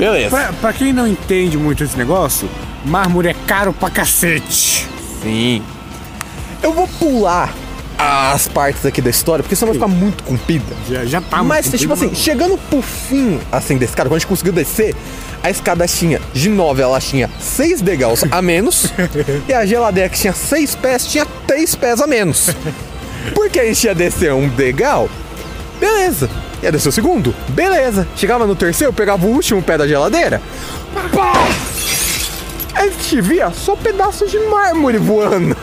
[0.00, 0.30] Beleza.
[0.30, 2.48] Pra, pra quem não entende muito esse negócio,
[2.84, 4.88] mármore é caro pra cacete.
[5.22, 5.62] Sim.
[6.62, 7.54] Eu vou pular
[7.98, 10.74] as partes aqui da história, porque senão vai ficar muito comprida.
[10.88, 14.18] Já, já tá Mas, muito tipo assim, chegando pro fim, assim, da escada, quando a
[14.20, 14.96] gente conseguiu descer,
[15.42, 18.90] a escada tinha, de 9, ela tinha 6 degraus a menos,
[19.46, 22.50] e a geladeira que tinha 6 pés, tinha 3 pés a menos.
[23.34, 25.08] Porque a gente ia descer um degrau,
[25.80, 26.28] beleza.
[26.62, 28.06] Ia descer o segundo, beleza.
[28.14, 30.40] Chegava no terceiro, pegava o último pé da geladeira,
[31.14, 31.32] pá!
[32.74, 35.56] A gente via só pedaços de mármore voando.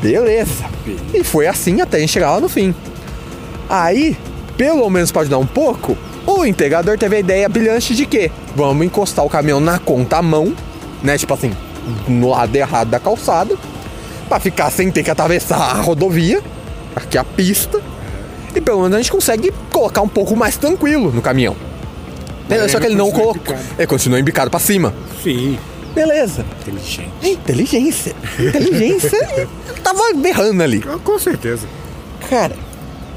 [0.00, 0.64] Beleza.
[1.12, 2.74] E foi assim até a gente chegar lá no fim.
[3.68, 4.16] Aí,
[4.56, 8.86] pelo menos para ajudar um pouco, o integrador teve a ideia brilhante de que vamos
[8.86, 10.54] encostar o caminhão na contramão,
[11.02, 11.18] né?
[11.18, 11.52] Tipo assim,
[12.06, 13.56] no lado errado da calçada,
[14.28, 16.42] para ficar sem ter que atravessar a rodovia,
[16.94, 17.80] aqui a pista,
[18.58, 21.54] E pelo menos a gente consegue colocar um pouco mais tranquilo no caminhão.
[22.48, 23.56] Beleza, só que ele não continua colocou.
[23.78, 24.92] Ele continuou embicado pra cima.
[25.22, 25.56] Sim.
[25.94, 26.44] Beleza.
[26.62, 27.10] Inteligente.
[27.22, 28.16] Inteligência.
[28.36, 29.48] Inteligência.
[29.80, 30.80] tava berrando ali.
[30.80, 31.68] Com certeza.
[32.28, 32.56] Cara,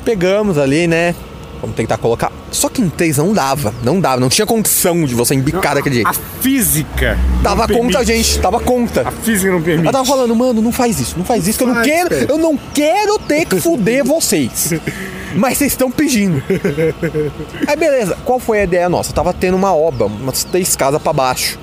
[0.06, 1.16] pegamos ali, né?
[1.60, 2.32] Vamos tentar colocar.
[2.52, 3.74] Só que em três não dava.
[3.84, 4.20] Não dava.
[4.20, 6.08] Não tinha condição de você embicar daquele jeito.
[6.08, 7.18] A física.
[7.42, 8.28] Tava não contra a permite.
[8.28, 8.39] gente.
[8.39, 9.08] Tava contra.
[9.08, 9.88] A física não permite.
[9.88, 12.38] Ela tava falando, mano, não faz isso, não faz isso, que eu não quero, eu
[12.38, 14.74] não quero ter que fuder vocês.
[15.36, 16.42] Mas vocês estão pedindo.
[17.68, 19.14] Aí beleza, qual foi a ideia nossa?
[19.14, 21.58] Tava tendo uma obra, umas três casas pra baixo.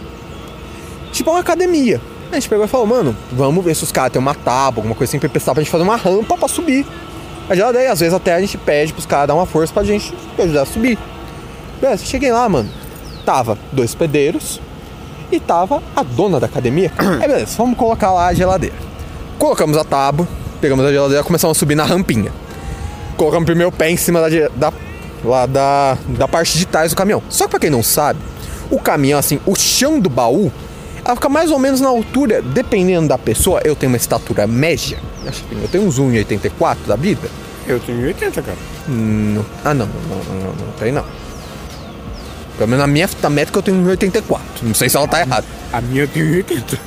[1.13, 2.01] Tipo uma academia.
[2.31, 4.95] A gente pegou e falou, mano, vamos ver se os caras têm uma tábua, alguma
[4.95, 6.87] coisa assim, pra prestar pra gente fazer uma rampa pra subir.
[7.49, 10.15] A geladeira, às vezes até a gente pede pros caras dar uma força pra gente
[10.39, 10.99] ajudar a subir.
[11.81, 12.69] Beleza, cheguei lá, mano.
[13.25, 14.61] Tava dois pedreiros
[15.33, 16.93] e tava a dona da academia.
[16.99, 18.77] Aí beleza, vamos colocar lá a geladeira.
[19.39, 20.29] Colocamos a tábua,
[20.61, 22.31] pegamos a geladeira, começamos a subir na rampinha.
[23.19, 24.73] Colocamos o primeiro pé em cima da, da,
[25.23, 27.23] lá da, da parte de trás do caminhão.
[27.29, 28.21] Só que pra quem não sabe,
[28.71, 30.51] o caminhão, assim, o chão do baú,
[31.05, 33.61] ela fica mais ou menos na altura, dependendo da pessoa.
[33.65, 34.99] Eu tenho uma estatura média,
[35.51, 37.29] eu tenho uns 1,84 da vida.
[37.67, 38.57] Eu tenho 80, cara.
[38.87, 39.45] Não.
[39.63, 41.05] Ah, não, não, não, não, não, não tem não.
[42.57, 44.41] Pelo menos na minha fita métrica eu tenho 1,84.
[44.63, 45.47] Não sei se ela tá errada.
[45.73, 46.79] A minha eu tenho 80.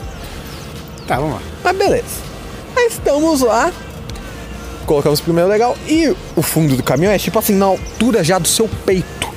[1.07, 1.41] Tá, vamos lá.
[1.63, 2.05] Mas beleza.
[2.75, 3.71] Aí estamos lá.
[4.85, 5.77] Colocamos o primeiro legal.
[5.87, 9.29] E o fundo do caminhão é tipo assim, na altura já do seu peito.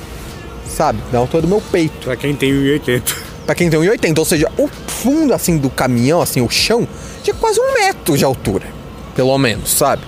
[0.67, 0.99] Sabe?
[1.11, 2.05] Na altura do meu peito.
[2.05, 3.01] Pra quem tem 1,80.
[3.45, 4.19] Pra quem tem 1,80.
[4.19, 6.87] Ou seja, o fundo assim do caminhão, assim, o chão,
[7.23, 8.65] tinha quase um metro de altura.
[9.15, 10.01] Pelo menos, sabe?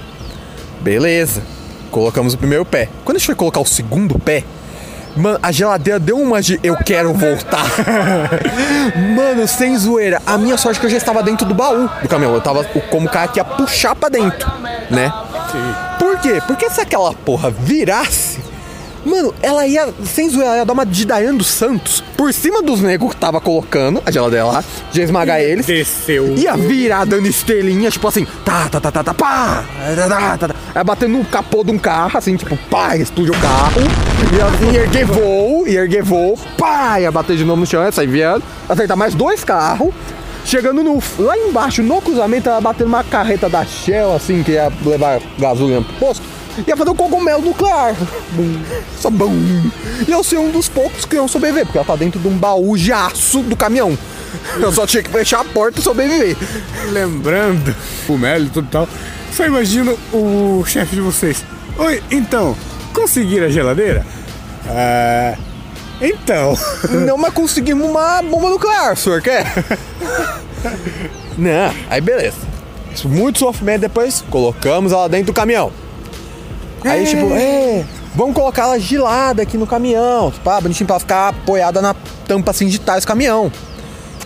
[0.82, 1.42] Beleza.
[1.92, 2.90] Colocamos o primeiro pé.
[3.06, 4.44] Quando a gente foi colocar o segundo pé,
[5.16, 7.66] mano, a geladeira deu uma de eu quero voltar.
[9.16, 10.22] mano, sem zoeira.
[10.26, 12.34] A minha sorte é que eu já estava dentro do baú do caminhão.
[12.34, 14.52] Eu tava como o cara que ia puxar pra dentro,
[14.90, 15.12] né?
[16.00, 16.42] Por quê?
[16.46, 18.40] Porque se aquela porra virasse,
[19.06, 22.62] mano, ela ia, sem zoeira, ela ia dar uma de Daiane dos Santos por cima
[22.62, 25.66] dos negros que tava colocando a geladeira lá, de esmagar eles.
[25.66, 26.36] Desceu.
[26.36, 29.64] Ia virar dando estrelinha, tipo assim, tá, tá, tá, tá, tá, pá,
[29.96, 30.56] tá, tá, tá, tá.
[30.76, 33.82] Aí batendo no capô de um carro, assim, tipo, pá, explodiu o carro.
[34.36, 37.92] E assim, erguer voo, e erguer voo, pá, ia bater de novo no chão, ia
[37.92, 39.94] sair viando, acertar mais dois carros.
[40.48, 44.72] Chegando no, lá embaixo, no cruzamento, ela batendo uma carreta da Shell, assim, que ia
[44.86, 46.24] levar gasolina pro posto.
[46.66, 47.94] Ia fazer um cogumelo nuclear.
[48.32, 48.58] Bum.
[48.98, 49.70] Só bum.
[50.08, 52.38] E eu ser um dos poucos que iam sobreviver, porque ela tá dentro de um
[52.38, 53.98] baú de aço do caminhão.
[54.58, 56.38] Eu só tinha que fechar a porta e sobreviver.
[56.94, 57.76] Lembrando
[58.08, 58.88] o Melo e tudo tal.
[59.34, 61.44] Só imagino o chefe de vocês.
[61.78, 62.56] Oi, então,
[62.94, 64.06] conseguiram a geladeira?
[64.70, 65.38] Ah.
[66.02, 66.58] Então.
[67.06, 69.46] Não, mas conseguimos uma bomba nuclear, o senhor quer?
[71.38, 72.38] Não, aí beleza.
[72.94, 75.72] Isso, Muito sofrimento depois, colocamos ela dentro do caminhão.
[76.84, 77.86] Aí, tipo, é,
[78.16, 81.96] vamos colocar ela gelada aqui no caminhão, pá, bonitinho pra ela ficar apoiada na
[82.28, 83.52] tampa assim de trás do caminhão,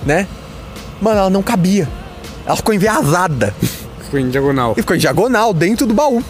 [0.06, 0.28] né?
[1.02, 1.88] Mano, ela não cabia.
[2.46, 3.54] Ela ficou enviasada.
[4.10, 4.74] Foi em diagonal.
[4.78, 6.24] E ficou em diagonal dentro do baú.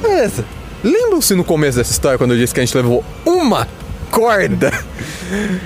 [0.00, 0.44] Beleza.
[0.82, 3.68] Lembram-se no começo dessa história quando eu disse que a gente levou uma
[4.12, 4.70] corda?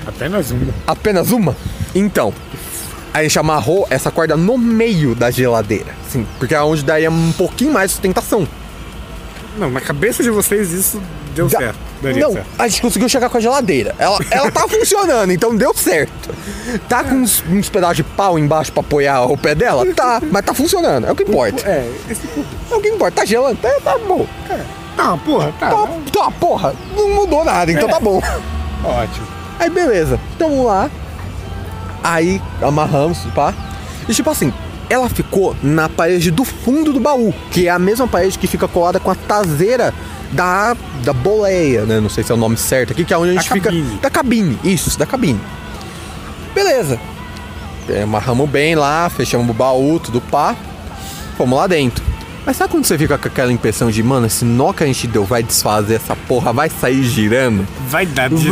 [0.07, 0.73] Apenas uma.
[0.87, 1.57] Apenas uma?
[1.95, 2.33] Então,
[3.13, 5.93] a gente amarrou essa corda no meio da geladeira.
[6.09, 8.47] Sim, porque é onde daria um pouquinho mais de sustentação.
[9.59, 11.03] Não, na cabeça de vocês isso
[11.35, 11.87] deu Da- certo.
[12.03, 12.47] Daria Não, certo.
[12.59, 13.95] a gente conseguiu chegar com a geladeira.
[13.99, 16.29] Ela, ela tá funcionando, então deu certo.
[16.91, 19.85] Tá com uns, uns pedaços de pau embaixo pra apoiar o pé dela?
[19.95, 21.07] Tá, mas tá funcionando.
[21.07, 21.67] É o que importa.
[21.67, 22.21] É, esse
[22.71, 23.21] É o que importa.
[23.23, 23.57] Tá gelando?
[23.57, 24.27] Tá, tá bom.
[24.97, 25.71] Tá, porra, tá.
[25.71, 26.75] Tá, tá, porra.
[26.97, 28.21] Não mudou nada, então tá bom.
[28.85, 29.27] Ótimo.
[29.59, 30.91] Aí beleza, tamo lá.
[32.03, 33.53] Aí amarramos, pá.
[34.09, 34.53] E tipo assim,
[34.89, 38.69] ela ficou na parede do fundo do baú, que é a mesma parede que fica
[38.69, 39.93] colada com a traseira
[40.33, 42.01] da, da boleia, né?
[42.01, 43.71] Não sei se é o nome certo aqui, que é onde a Da gente fica.
[43.71, 43.99] cabine.
[43.99, 45.41] Da cabine, isso, da cabine.
[46.55, 46.99] Beleza.
[47.89, 50.55] É, Amarramos bem lá, fechamos o baú, tudo pá.
[51.37, 52.05] Fomos lá dentro.
[52.47, 55.09] Mas sabe quando você fica com aquela impressão de, mano, esse nó que a gente
[55.09, 57.67] deu vai desfazer essa porra, vai sair girando?
[57.89, 58.51] Vai dar de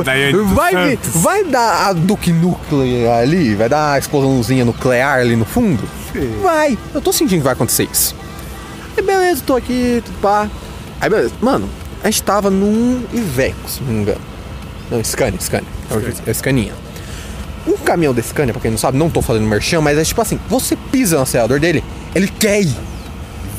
[0.53, 1.23] Vai, Santos.
[1.23, 3.55] vai dar a Duke Nuclear ali?
[3.55, 5.83] Vai dar a explosãozinha nuclear ali no fundo?
[6.43, 6.77] Vai.
[6.93, 8.17] Eu tô sentindo que vai acontecer isso.
[8.97, 10.49] Aí beleza, tô aqui, tudo pá.
[11.01, 11.33] Aí beleza.
[11.41, 11.69] Mano,
[12.03, 14.21] a gente tava num Iveco, se não me engano.
[14.91, 15.69] Não, Scania, Scania.
[15.89, 16.73] É o- É o Scania.
[17.65, 20.21] Um caminhão da Scania, pra quem não sabe, não tô fazendo merchan, mas é tipo
[20.21, 21.83] assim, você pisa no acelerador dele,
[22.13, 22.77] ele quer ir.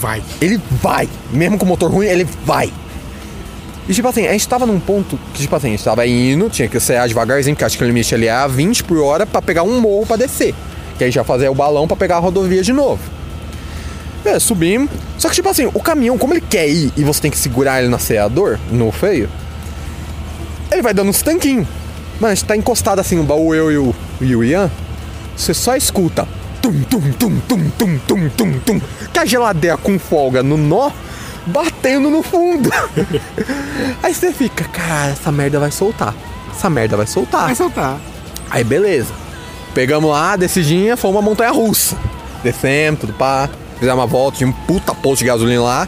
[0.05, 0.21] Vai.
[0.39, 1.09] Ele vai.
[1.31, 2.71] Mesmo com o motor ruim, ele vai.
[3.89, 6.47] E tipo assim, a gente tava num ponto que, tipo assim, a gente tava indo,
[6.47, 9.25] tinha que acelerar devagarzinho, porque acho que o limite ali é a 20 por hora
[9.25, 10.53] pra pegar um morro pra descer.
[10.99, 13.01] Que aí já fazer o balão pra pegar a rodovia de novo.
[14.23, 14.91] É, subimos.
[15.17, 17.79] Só que, tipo assim, o caminhão, como ele quer ir e você tem que segurar
[17.79, 19.27] ele no acelerador, no freio,
[20.71, 21.67] ele vai dando uns tanquinhos.
[22.19, 24.69] Mano, a gente tá encostado assim no baú, eu e o, e o Ian.
[25.35, 26.27] Você só escuta.
[26.65, 28.81] Tum, tum, tum, tum, tum, tum, tum, tum.
[29.13, 30.89] Que a geladeira com folga no nó,
[31.45, 32.71] batendo no fundo.
[34.01, 36.15] Aí você fica, cara, essa merda vai soltar.
[36.51, 37.45] Essa merda vai soltar.
[37.45, 37.99] Vai soltar.
[38.49, 39.13] Aí beleza.
[39.75, 41.95] Pegamos lá, descidinha, fomos uma montanha russa.
[42.43, 43.47] Descemos, tudo pá.
[43.77, 45.87] Fizemos uma volta, tinha um puta posto de gasolina lá.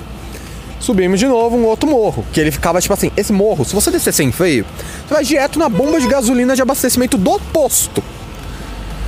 [0.80, 2.24] Subimos de novo um outro morro.
[2.32, 4.64] Que ele ficava tipo assim: esse morro, se você descer sem freio,
[5.08, 8.04] você vai direto na bomba de gasolina de abastecimento do posto.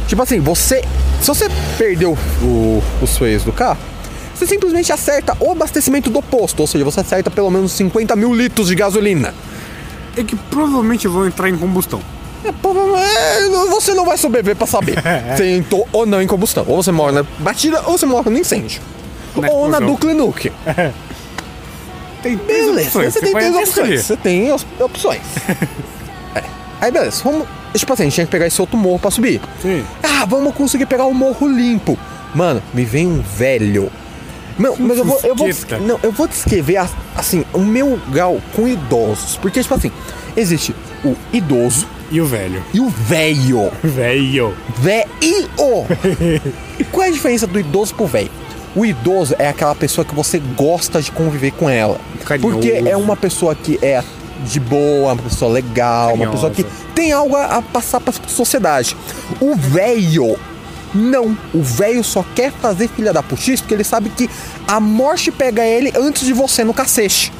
[0.10, 0.84] Tipo assim, você.
[1.22, 1.47] Se você
[1.78, 3.78] perdeu o- os freios do carro,
[4.36, 6.60] você simplesmente acerta o abastecimento do posto.
[6.62, 9.34] Ou seja, você acerta pelo menos 50 mil litros de gasolina.
[10.18, 12.01] É que provavelmente vão entrar em combustão.
[12.43, 14.95] É, é, você não vai sobreviver pra saber
[15.38, 16.66] se entrou ou não em combustão.
[16.68, 18.82] Ou você morre na batida ou você morre no incêndio.
[19.36, 19.80] Na ou na.
[19.80, 20.51] Ducle Nuke.
[22.24, 23.70] Tem três Beleza, opções, você tem pode três opções.
[23.78, 24.03] escolher.
[24.03, 25.22] Você tem op- opções.
[26.82, 27.48] Aí beleza, vamos.
[27.76, 29.42] Tipo assim, a gente tinha que pegar esse outro morro pra subir.
[29.62, 29.84] Sim.
[30.04, 31.98] Ah, vamos conseguir pegar o morro limpo.
[32.34, 33.92] Mano, me vem um velho.
[34.58, 35.48] Não, mas eu vou, eu vou,
[35.82, 39.90] não, eu vou descrever a- assim o meu grau com idosos, porque tipo assim,
[40.36, 40.76] existe
[41.06, 42.62] o idoso E o velho?
[42.74, 43.72] e o velho.
[43.82, 44.54] Velho.
[44.80, 45.08] Velho!
[46.92, 48.30] Qual é a diferença do idoso pro velho?
[48.76, 52.00] O idoso é aquela pessoa que você gosta de conviver com ela.
[52.26, 52.56] Carinhoso.
[52.58, 54.04] Porque é uma pessoa que é
[54.46, 56.94] de boa, uma pessoa legal, uma pessoa que Carinhosa.
[56.96, 58.96] tem algo a, a passar pra sociedade.
[59.40, 60.38] O velho.
[60.94, 64.28] Não, o velho só quer fazer filha da putice porque ele sabe que
[64.68, 67.32] a morte pega ele antes de você no cacete.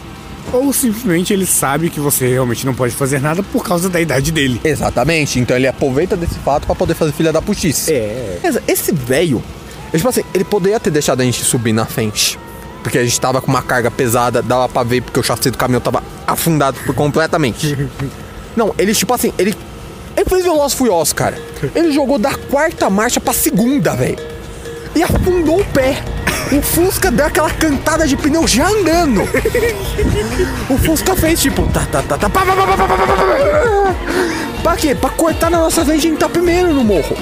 [0.54, 4.32] Ou simplesmente ele sabe que você realmente não pode fazer nada por causa da idade
[4.32, 4.60] dele.
[4.64, 7.92] Exatamente, então ele aproveita desse fato pra poder fazer filha da putice.
[7.92, 8.40] É.
[8.68, 9.44] Esse velho,
[9.92, 12.38] eu, tipo assim, ele poderia ter deixado a gente subir na frente
[12.82, 15.58] porque a gente tava com uma carga pesada, dava pra ver porque o chassi do
[15.58, 17.90] caminhão tava afundado completamente.
[18.56, 19.56] Não, ele tipo assim, ele.
[20.18, 21.38] Ele fez Veloz fui cara.
[21.74, 24.18] Ele jogou da quarta marcha pra segunda, velho.
[24.96, 26.04] E afundou o pé.
[26.52, 29.22] O Fusca deu aquela cantada de pneu já andando.
[30.70, 31.66] O Fusca fez tipo.
[31.68, 32.30] Tá, tá, tá, tá.
[32.30, 33.96] Pá, pá, pá, pá, pá, pá, pá.
[34.64, 34.96] Pra quê?
[34.96, 37.16] Pra cortar na nossa frente e entrar primeiro no morro.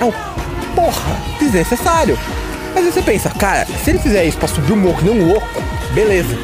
[0.00, 0.12] É o.
[0.74, 2.18] Porra, desnecessário.
[2.74, 5.20] Mas aí você pensa, cara, se ele fizer isso pra subir o morro que nem
[5.22, 5.62] um louco,
[5.92, 6.36] beleza.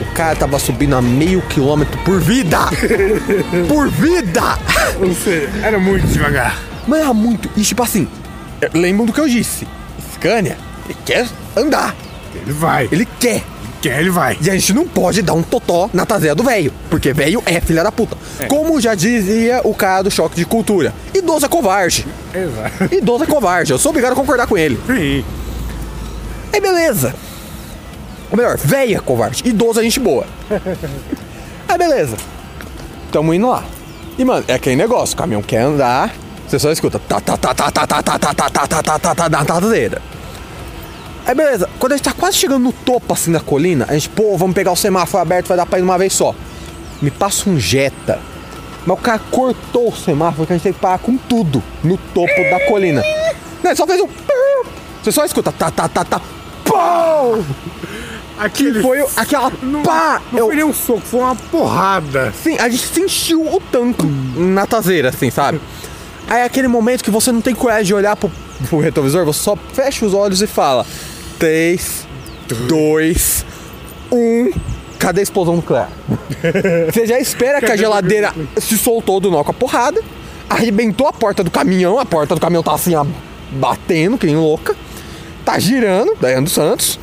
[0.00, 2.58] O cara tava subindo a meio quilômetro por vida!
[3.68, 4.58] por vida!
[5.00, 6.58] Ou seja, era muito devagar.
[6.86, 7.48] Mas era muito.
[7.56, 8.08] E tipo assim,
[8.72, 9.66] lembram do que eu disse?
[10.14, 10.56] Scania,
[10.86, 11.26] ele quer
[11.56, 11.94] andar.
[12.34, 12.88] Ele vai.
[12.90, 13.42] Ele quer.
[13.80, 14.36] quer, ele vai.
[14.40, 16.72] E a gente não pode dar um totó na traseira do velho.
[16.90, 18.16] Porque velho é filha da puta.
[18.48, 20.92] Como já dizia o cara do choque de cultura.
[21.14, 22.06] Idoso é covarde.
[22.34, 22.94] Exato.
[22.94, 23.70] Idoso é covarde.
[23.72, 24.78] Eu sou obrigado a concordar com ele.
[24.86, 25.24] Sim.
[26.54, 27.12] Aí beleza.
[28.30, 29.42] Ou melhor, velha covarde.
[29.44, 30.24] Idoso é gente boa.
[31.68, 32.16] Aí beleza.
[33.10, 33.64] Tamo indo lá.
[34.16, 35.14] E, mano, é aquele negócio.
[35.14, 36.14] O caminhão quer andar.
[36.46, 37.00] Você só escuta.
[37.00, 40.00] Tá, tá, tá, tá, tá, tá, tá, tá, tá, tá, tá, tá, tá, tá, traseira.
[41.26, 41.68] Aí beleza.
[41.80, 44.54] Quando a gente tá quase chegando no topo, assim, da colina, a gente, pô, vamos
[44.54, 46.36] pegar o semáforo aberto, vai dar pra ir de uma vez só.
[47.02, 48.20] Me passa um Jetta.
[48.86, 51.96] Mas o cara cortou o semáforo que a gente teve que parar com tudo no
[51.98, 53.02] topo da colina.
[53.60, 54.08] Não, só fez um...
[55.02, 55.50] Você só escuta.
[55.50, 56.20] Tá, tá, tá, tá.
[56.74, 57.38] Pô!
[58.36, 60.20] Aquele Foi o- aquela Não, pá!
[60.32, 62.32] não Eu- foi nem um soco, foi uma porrada.
[62.42, 64.04] Sim, a gente sentiu o tanto
[64.36, 65.60] na traseira, assim, sabe?
[66.26, 68.30] Aí é aquele momento que você não tem coragem de olhar pro,
[68.68, 70.84] pro retrovisor, você só fecha os olhos e fala:
[71.38, 72.06] 3,
[72.66, 73.46] 2,
[74.10, 74.50] 1.
[74.98, 75.90] Cadê a explosão nuclear?
[76.90, 80.00] Você já espera que a geladeira se soltou do nó com a porrada,
[80.48, 83.04] arrebentou a porta do caminhão, a porta do caminhão tá assim, ó,
[83.52, 84.74] batendo, que nem louca,
[85.44, 86.98] tá girando, Daiane dos Santos.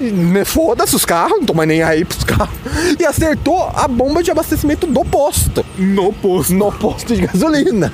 [0.00, 2.54] Né, Foda-se os carros, não tô mais nem aí pros carros.
[2.98, 5.64] E acertou a bomba de abastecimento do posto.
[5.78, 6.54] No posto.
[6.54, 7.92] No posto de gasolina.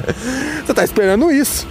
[0.65, 1.67] Você tá esperando isso.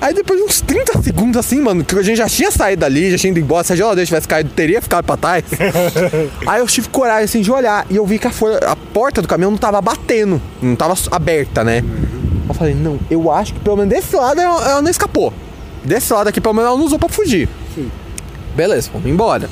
[0.00, 3.10] Aí depois de uns 30 segundos assim, mano, que a gente já tinha saído dali,
[3.10, 5.44] já tinha ido embora, se a geladeira tivesse caído, teria ficado pra trás.
[6.48, 9.20] Aí eu tive coragem assim de olhar e eu vi que a, folha- a porta
[9.20, 11.84] do caminhão não tava batendo, não tava aberta, né?
[12.48, 15.34] Eu falei, não, eu acho que pelo menos desse lado ela, ela não escapou.
[15.84, 17.48] Desse lado aqui, pelo menos ela não usou pra fugir.
[18.54, 19.48] Beleza, vamos embora.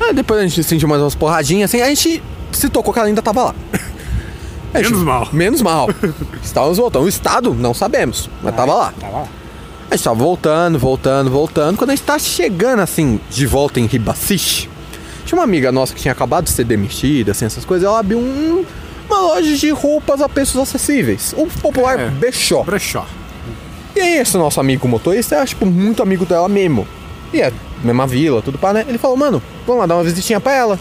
[0.00, 2.22] Aí depois a gente sentiu mais umas porradinhas assim, a gente
[2.52, 3.54] se tocou que ela ainda tava lá.
[4.74, 5.28] Gente- Menos mal.
[5.32, 5.88] Menos mal.
[6.42, 7.04] Estávamos voltando.
[7.04, 8.94] O estado, não sabemos, mas tava lá.
[8.98, 9.26] Tá lá.
[9.90, 11.76] A gente tava voltando, voltando, voltando.
[11.76, 14.70] Quando a gente tá chegando assim, de volta em Ribacich,
[15.26, 17.86] tinha uma amiga nossa que tinha acabado de ser demitida, assim, essas coisas.
[17.86, 18.64] Ela abriu um-
[19.10, 21.34] uma loja de roupas a preços acessíveis.
[21.36, 22.08] O popular É.
[22.08, 22.62] Brechó.
[22.62, 23.06] Brechó.
[23.94, 26.86] E aí, esse nosso amigo motorista era, tipo, muito amigo dela mesmo.
[27.32, 28.84] E é mesma vila, tudo pá, né?
[28.88, 30.78] Ele falou, mano, vamos lá dar uma visitinha pra ela.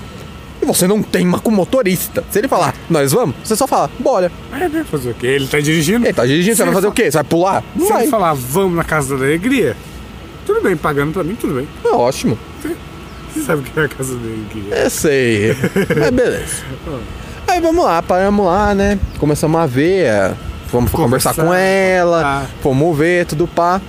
[0.62, 2.24] E você não tem uma com motorista.
[2.30, 4.32] Se ele falar, nós vamos, você só fala, bora.
[4.54, 4.86] É, né?
[4.90, 5.28] Fazer o quê?
[5.28, 6.06] Ele tá dirigindo.
[6.06, 7.06] Ele tá dirigindo, você vai fazer o quê?
[7.10, 7.64] Você vai pular?
[7.76, 8.02] Não Se vai.
[8.04, 9.76] ele falar, vamos na Casa da Alegria,
[10.46, 11.68] tudo bem, pagando pra mim, tudo bem.
[11.84, 12.38] É ótimo.
[13.34, 14.76] Você sabe o que é a Casa da Alegria.
[14.76, 15.56] Eu sei.
[16.00, 16.64] Mas beleza.
[17.48, 19.00] Aí vamos lá, paramos lá, né?
[19.18, 20.34] Começamos a ver, é,
[20.72, 22.46] vamos conversar com ela, Ah.
[22.62, 23.82] fomos ver, tudo pá.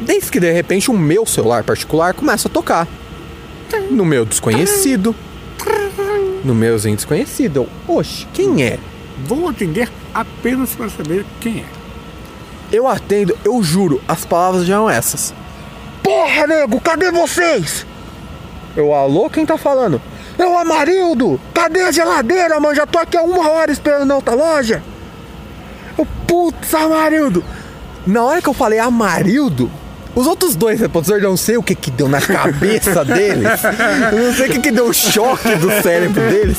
[0.00, 2.86] Desde que de repente o meu celular particular começa a tocar.
[3.90, 5.14] No meu desconhecido.
[6.44, 7.68] No meuzinho desconhecido.
[7.86, 8.78] Oxe, quem é?
[9.26, 11.64] Vou atender apenas para saber quem é.
[12.70, 15.34] Eu atendo, eu juro, as palavras já eram essas.
[16.02, 17.84] Porra, nego, cadê vocês?
[18.76, 20.00] Eu, alô, quem tá falando?
[20.38, 22.74] Eu, Amarildo, cadê a geladeira, mano?
[22.74, 24.82] Já tô aqui há uma hora esperando na outra loja.
[25.98, 27.44] Eu, putz, Amarildo.
[28.06, 29.70] Na hora que eu falei Amarildo,
[30.14, 33.48] os outros dois repórteres, eu não sei o que que deu na cabeça deles.
[34.12, 36.56] Eu não sei o que que deu o choque do cérebro deles.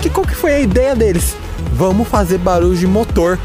[0.00, 1.34] Que qual que foi a ideia deles?
[1.72, 3.38] Vamos fazer barulho de motor.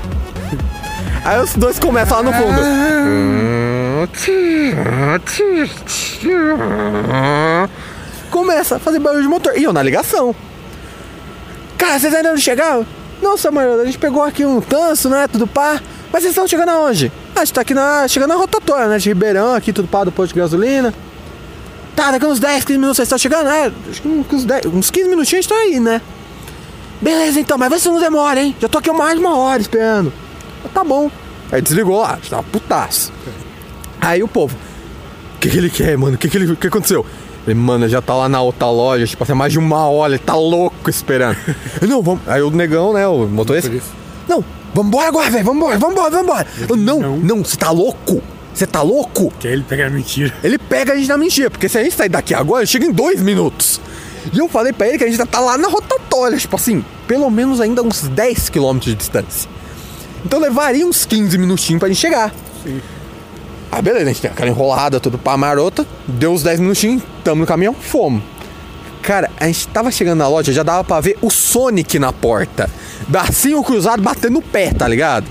[1.24, 2.62] Aí os dois começam lá no fundo.
[8.30, 9.58] Começa a fazer barulho de motor.
[9.58, 10.36] E eu na ligação.
[11.78, 12.86] Cara, vocês ainda não chegaram?
[13.22, 15.28] Não, Samuel, a gente pegou aqui um tanso, né?
[15.28, 15.82] Tudo pá.
[16.12, 17.12] Mas vocês estão chegando aonde?
[17.36, 18.08] Ah, a gente tá aqui na.
[18.08, 18.98] chegando na rotatória, né?
[18.98, 20.94] De Ribeirão, aqui, tudo pá do posto de gasolina.
[21.96, 23.50] Tá, daqui uns 10, 15 minutos vocês estão chegando?
[23.50, 26.02] É, acho que uns, 10, uns 15 minutinhos a gente tá aí, né?
[27.02, 28.56] Beleza, então, mas vê se não demora, hein?
[28.60, 30.12] Já tô aqui mais de uma hora esperando.
[30.66, 31.12] Ah, Tá bom.
[31.52, 33.12] Aí desligou lá, tava putaço.
[34.00, 34.56] Aí o povo,
[35.36, 36.16] o que, que ele quer, mano?
[36.16, 37.06] O que, que, ele, que aconteceu?
[37.50, 40.20] Ele, mano, já tá lá na outra loja, tipo, assim, mais de uma hora, ele
[40.20, 41.38] tá louco esperando.
[41.82, 42.22] Eu, não, vamos.
[42.28, 43.70] Aí o negão, né, o motorista.
[43.70, 43.96] Motorista.
[44.28, 44.44] Não,
[44.74, 46.48] vambora agora, velho, vambora, vambora, vambora.
[46.68, 48.22] Eu, não, não, você tá louco?
[48.54, 49.32] Você tá louco?
[49.40, 50.34] Que aí ele pega a mentira.
[50.44, 52.92] Ele pega a gente na mentira, porque se a gente sair daqui agora, chega em
[52.92, 53.80] dois minutos.
[54.34, 57.30] E eu falei pra ele que a gente tá lá na rotatória, tipo assim, pelo
[57.30, 59.50] menos ainda uns 10 km de distância.
[60.26, 62.34] Então levaria uns 15 minutinhos pra gente chegar.
[62.64, 62.82] Sim.
[63.72, 65.86] Ah, beleza, a gente tem aquela enrolada, tudo pra marota.
[66.08, 68.24] Deu uns 10 minutinhos, tamo no caminhão, fomos.
[69.02, 72.70] Cara, a gente tava chegando na loja, já dava pra ver o Sonic na porta.
[73.08, 75.26] Bracinho cruzado batendo o pé, tá ligado?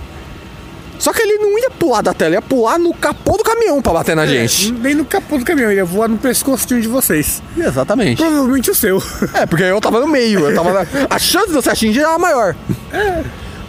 [0.98, 3.92] Só que ele não ia pular da tela, ia pular no capô do caminhão pra
[3.92, 4.72] bater na gente.
[4.72, 7.40] Nem no capô do caminhão, ele ia voar no pescocinho de vocês.
[7.56, 8.16] Exatamente.
[8.20, 9.00] Provavelmente o seu.
[9.34, 12.18] É, porque eu tava no meio, eu tava na- A chance de você atingir era
[12.18, 12.56] maior.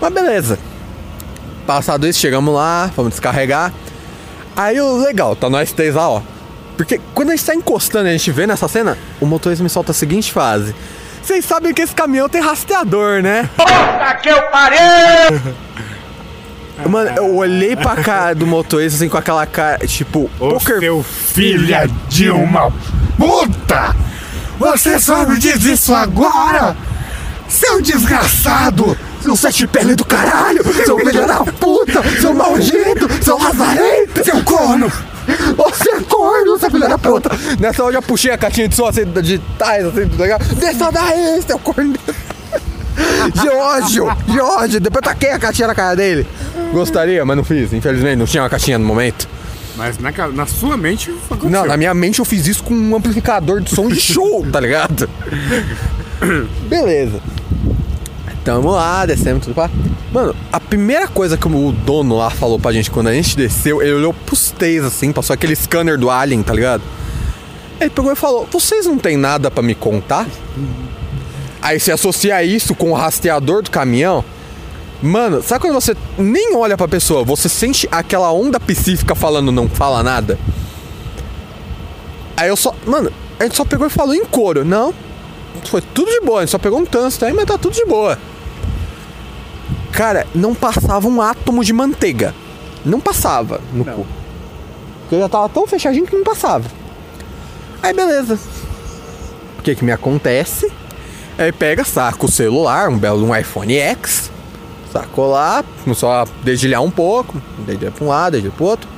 [0.01, 0.57] Mas beleza.
[1.67, 3.72] Passado isso, chegamos lá, vamos descarregar.
[4.60, 6.22] Aí o legal, tá nós três lá, ó.
[6.76, 9.70] Porque quando a gente tá encostando e a gente vê nessa cena, o motorista me
[9.70, 10.76] solta a seguinte frase.
[11.24, 13.49] Vocês sabem que esse caminhão tem rastreador, né?
[13.55, 14.80] Puta que eu parei!
[16.89, 21.03] Mano, eu olhei pra cara do motorista assim com aquela cara, tipo, Ô, poker seu
[21.03, 22.70] filha de uma
[23.18, 23.95] puta!
[24.60, 26.76] Você sabe disso agora?
[27.47, 28.97] Seu desgraçado!
[29.22, 30.63] Seu sete pele do caralho!
[30.86, 32.01] Seu filho da puta!
[32.20, 33.24] Seu maldito!
[33.24, 34.24] Seu lazarento!
[34.24, 34.91] Seu corno!
[35.57, 37.30] Você é corno, seu filho da puta!
[37.59, 40.55] Nessa hora eu já puxei a caixinha de som assim, de tais, assim, tá ligado?
[40.55, 41.93] Desça daí, seu corno!
[43.34, 44.80] De ódio!
[44.80, 46.26] Depois eu taquei a caixinha na cara dele!
[46.72, 47.74] Gostaria, mas não fiz.
[47.74, 49.28] Infelizmente, não tinha uma caixinha no momento.
[49.76, 51.49] Mas na, na sua mente aconteceu.
[51.49, 54.59] Não, na minha mente eu fiz isso com um amplificador de som de show, tá
[54.59, 55.09] ligado?
[56.67, 57.22] Beleza.
[58.43, 59.69] Tamo lá, descemos tudo pá.
[60.11, 63.81] Mano, a primeira coisa que o dono lá falou pra gente quando a gente desceu,
[63.81, 66.81] ele olhou pros três assim, passou aquele scanner do Alien, tá ligado?
[67.79, 70.27] Ele pegou e falou: Vocês não tem nada pra me contar?
[71.61, 74.23] Aí se associa isso com o rastreador do caminhão.
[75.01, 79.69] Mano, sabe quando você nem olha pra pessoa, você sente aquela onda psíquica falando não
[79.69, 80.37] fala nada?
[82.35, 82.73] Aí eu só.
[82.85, 84.65] Mano, a gente só pegou e falou em coro.
[84.65, 84.93] Não.
[85.68, 87.86] Foi tudo de boa, a gente só pegou um tanso aí, mas tá tudo de
[87.86, 88.18] boa.
[89.91, 92.34] Cara, não passava um átomo de manteiga.
[92.86, 94.07] Não passava no cu.
[95.01, 96.66] Porque eu já tava tão fechadinho que não passava.
[97.82, 98.39] Aí beleza.
[99.57, 100.72] O que que me acontece?
[101.38, 104.32] Aí pega, saca o celular, um belo um iPhone X.
[104.91, 107.41] Sacou lá, começou a dedilhar um pouco.
[107.60, 108.89] Dedilha pra um lado, dedilha pro outro.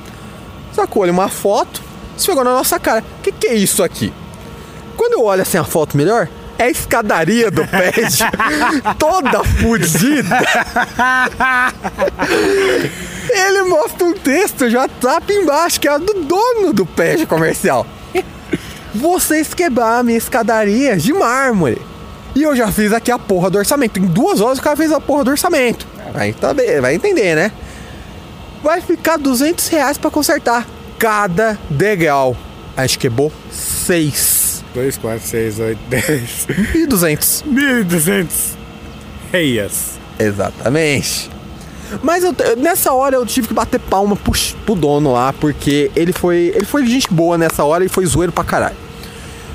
[0.72, 1.82] Sacou ali uma foto.
[2.16, 3.04] Esfregou na nossa cara.
[3.18, 4.12] O que que é isso aqui?
[4.96, 6.28] Quando eu olho assim a foto melhor,
[6.62, 8.18] é a escadaria do pet.
[8.98, 10.38] toda fudida.
[13.28, 17.86] Ele mostra um texto já WhatsApp embaixo, que é do dono do pet comercial.
[18.94, 21.80] Vocês quebraram a minha escadaria de mármore.
[22.34, 23.98] E eu já fiz aqui a porra do orçamento.
[23.98, 25.86] Em duas horas o cara fez a porra do orçamento.
[26.12, 27.52] Vai, tá bem, vai entender, né?
[28.62, 30.66] Vai ficar 200 reais pra consertar
[30.98, 32.36] cada degrau.
[32.76, 36.46] a gente quebrou 6 2, 4, 6, 8, 10.
[36.74, 37.44] e 200.
[37.46, 38.26] 1.200
[39.30, 39.98] reias.
[40.18, 41.30] Exatamente.
[42.02, 44.32] Mas eu- nessa hora eu tive que bater palma pro,
[44.64, 48.32] pro dono lá, porque ele foi, ele foi gente boa nessa hora e foi zoeiro
[48.32, 48.76] pra caralho.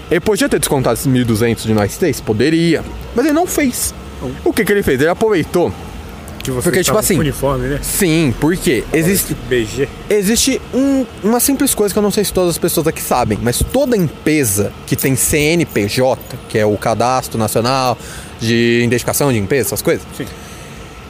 [0.10, 2.22] Ele podia ter descontado esses 1.200 de nós três?
[2.22, 2.84] Poderia.
[3.16, 3.94] Mas ele não fez.
[4.46, 5.00] O que que ele fez?
[5.02, 5.72] Ele aproveitou.
[6.48, 7.80] Que você Porque, tipo estava com assim- uniforme, né?
[7.82, 9.90] Sim, porque existe, BG.
[10.10, 13.38] existe um- uma simples coisa que eu não sei se todas as pessoas aqui sabem,
[13.42, 16.18] mas toda empresa que tem CNPJ,
[16.48, 17.98] que é o Cadastro Nacional
[18.40, 20.26] de Identificação de Empresa, essas coisas, Sim.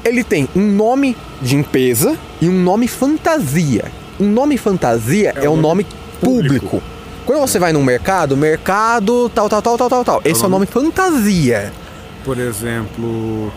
[0.03, 3.91] ele tem um nome de empresa e um nome fantasia.
[4.19, 5.85] Um nome fantasia é, o um nome nome
[6.19, 6.65] público.
[6.65, 6.83] público.
[7.27, 10.21] Quando você vai num mercado, mercado tal, tal, tal, tal, tal, tal.
[10.25, 11.71] Esse é o nome fantasia.
[12.25, 13.53] Por exemplo.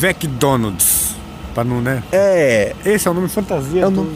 [0.00, 1.14] McDonald's.
[1.54, 2.02] Pra não, né?
[2.12, 2.74] É.
[2.84, 4.10] Esse é o nome fantasia É do,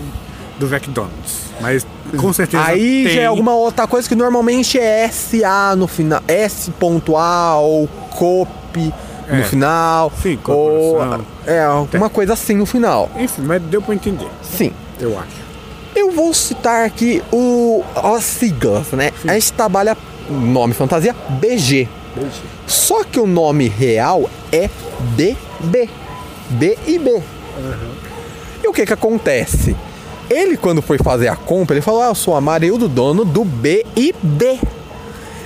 [0.59, 1.47] do McDonald's.
[1.61, 2.65] Mas com certeza.
[2.65, 3.15] Aí tem...
[3.15, 6.23] já é alguma outra coisa que normalmente é SA no final.
[6.29, 8.93] S.A ou COP
[9.29, 9.43] no É.
[9.43, 10.13] final.
[10.23, 10.99] Sim, ou.
[11.47, 13.11] É, alguma coisa assim no final.
[13.17, 14.73] Enfim, mas deu pra entender, Sim.
[15.01, 15.47] eu acho.
[15.95, 19.13] Eu vou citar aqui o, as siglas, né?
[19.27, 19.97] A gente trabalha
[20.29, 21.89] nome fantasia BG.
[22.67, 24.69] Só que o nome real é
[25.17, 25.89] DB.
[26.51, 27.23] B e B.
[28.63, 29.77] E o que que acontece?
[30.29, 33.85] Ele, quando foi fazer a compra, ele falou: Ah, eu sou Amarildo, dono do B
[33.97, 34.59] e B.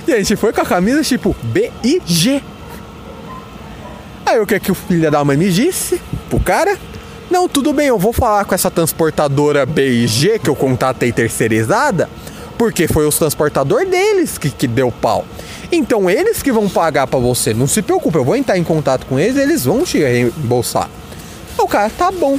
[0.07, 2.41] E a gente foi com a camisa tipo B e G.
[4.25, 6.77] Aí o que que o filho da mãe me disse pro cara?
[7.29, 11.11] Não, tudo bem, eu vou falar com essa transportadora B e G que eu contatei
[11.11, 12.09] terceirizada,
[12.57, 15.25] porque foi os transportador deles que, que deu pau.
[15.71, 19.05] Então eles que vão pagar pra você, não se preocupe, eu vou entrar em contato
[19.05, 20.89] com eles, eles vão te reembolsar.
[21.57, 22.37] O cara, tá bom.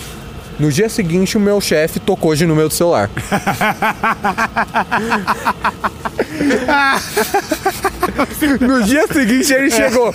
[0.59, 3.11] No dia seguinte, o meu chefe tocou de número do celular.
[8.61, 10.15] No dia seguinte ele chegou.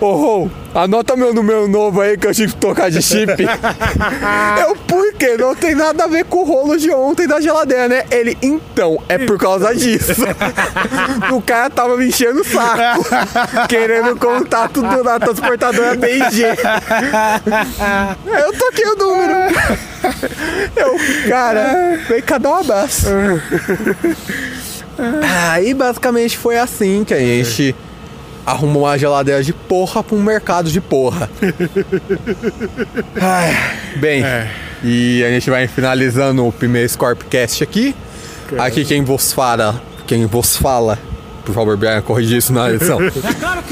[0.00, 3.30] Ô, Rô, anota meu número novo aí que eu tive que tocar de chip.
[4.60, 5.36] eu, por quê?
[5.38, 8.04] Não tem nada a ver com o rolo de ontem da geladeira, né?
[8.10, 10.22] Ele, então, é por causa disso.
[11.32, 13.06] o cara tava me enchendo o saco.
[13.68, 16.44] querendo contato do, da transportadora BG.
[18.26, 19.34] eu toquei o número.
[20.76, 20.96] Eu,
[21.28, 23.06] cara, vem cá dar um abraço.
[25.52, 27.74] Aí basicamente foi assim que a gente
[28.44, 31.28] arrumou uma geladeira de porra pra um mercado de porra.
[33.20, 33.56] Ai,
[33.96, 34.22] bem,
[34.82, 37.94] e a gente vai finalizando o primeiro Scorpcast aqui.
[38.58, 40.96] Aqui quem vos fala, quem vos fala,
[41.44, 42.98] por favor, Brian, corrigir isso na edição.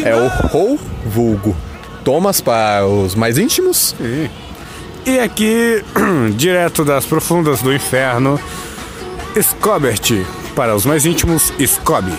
[0.04, 1.56] É o Rou Vulgo.
[2.04, 3.94] Thomas para os mais íntimos.
[5.06, 5.82] E aqui,
[6.36, 8.38] direto das profundas do inferno,
[9.40, 10.24] Scobert.
[10.54, 12.12] Para os mais íntimos, Scob.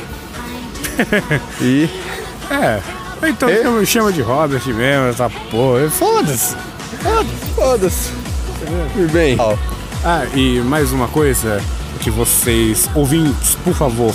[1.62, 1.90] E
[2.52, 2.80] É.
[3.28, 3.64] Então E?
[3.64, 5.90] chama, chama de Robert mesmo, essa porra.
[5.90, 6.56] Foda-se.
[7.56, 8.12] foda-se.
[8.96, 9.38] E bem,
[10.04, 11.62] Ah, e mais uma coisa
[12.02, 14.14] que vocês, ouvintes, por favor,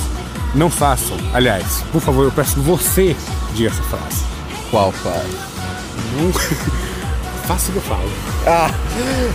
[0.54, 1.16] não façam.
[1.34, 3.16] Aliás, por favor, eu peço que você
[3.54, 4.22] diga essa frase.
[4.70, 4.92] qual?
[6.16, 6.32] Não...
[7.48, 8.08] Faça o que eu falo.
[8.46, 8.70] Ah,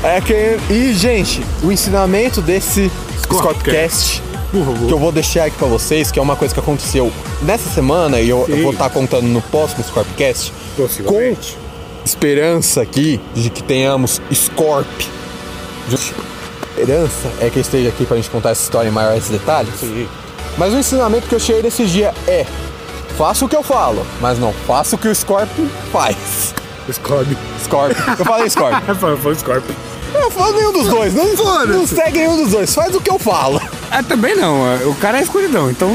[0.04, 0.58] é que.
[0.74, 2.90] E, gente, o ensinamento desse
[3.24, 4.24] Scorpcast.
[4.88, 7.12] que eu vou deixar aqui pra vocês, que é uma coisa que aconteceu
[7.42, 8.64] nessa semana e eu, eu Sim.
[8.64, 10.54] vou estar contando no próximo Scorpcast.
[11.06, 11.36] Com
[12.06, 14.88] esperança aqui de que tenhamos Scorp.
[15.90, 19.74] Esperança é que esteja aqui pra gente contar essa história em maiores detalhes.
[20.58, 22.46] Mas o ensinamento que eu cheguei desse dia é:
[23.18, 25.50] faça o que eu falo, mas não faça o que o Scorp
[25.92, 26.54] faz.
[26.92, 27.28] Scorp.
[27.64, 27.96] Scorp.
[28.20, 28.76] Eu falei Scorp.
[29.22, 29.64] Foi Scorp.
[30.14, 31.14] Eu falo nenhum dos dois.
[31.14, 32.74] Não, não segue nenhum dos dois.
[32.74, 33.60] Faz o que eu falo.
[33.92, 34.90] Ah, também não.
[34.90, 35.90] O cara é escuridão, então.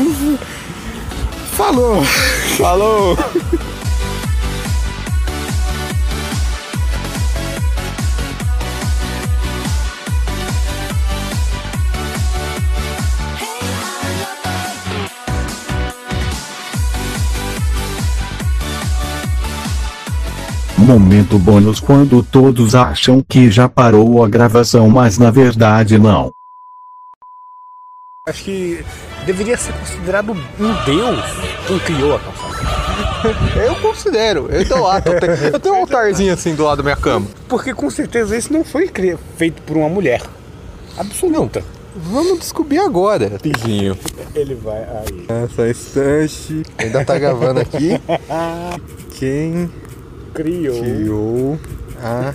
[1.52, 2.02] Falou.
[2.56, 3.18] Falou.
[20.78, 26.32] Momento bônus quando todos acham que já parou a gravação, mas na verdade não.
[28.30, 28.84] Acho que
[29.26, 31.20] deveria ser considerado um deus
[31.66, 32.50] quem criou a calçada.
[33.66, 34.48] Eu considero.
[34.50, 35.02] Eu tô lá.
[35.04, 37.26] Eu tenho, eu tenho um altarzinho assim do lado da minha cama.
[37.48, 40.22] Porque com certeza isso não foi cri- feito por uma mulher.
[40.96, 41.62] Absoluta.
[41.94, 43.96] Vamos descobrir agora, Pizinho.
[44.34, 45.26] Ele vai aí.
[45.28, 46.62] Essa instante.
[46.78, 48.00] Ainda tá gravando aqui.
[49.18, 49.70] Quem
[50.32, 51.58] Criou criou
[52.02, 52.32] a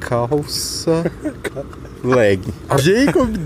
[0.00, 1.04] calça
[2.02, 2.40] leg.
[2.78, 3.36] Jacob.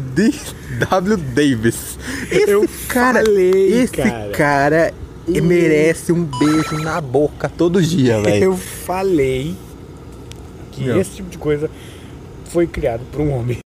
[0.79, 1.17] W.
[1.17, 1.99] Davis.
[2.31, 4.31] Esse Eu cara, falei, esse cara.
[4.33, 4.95] cara,
[5.29, 8.45] merece um beijo na boca todo dia, velho.
[8.45, 9.55] Eu falei
[10.73, 11.01] que Meu.
[11.01, 11.71] esse tipo de coisa
[12.47, 13.64] foi criado por um homem.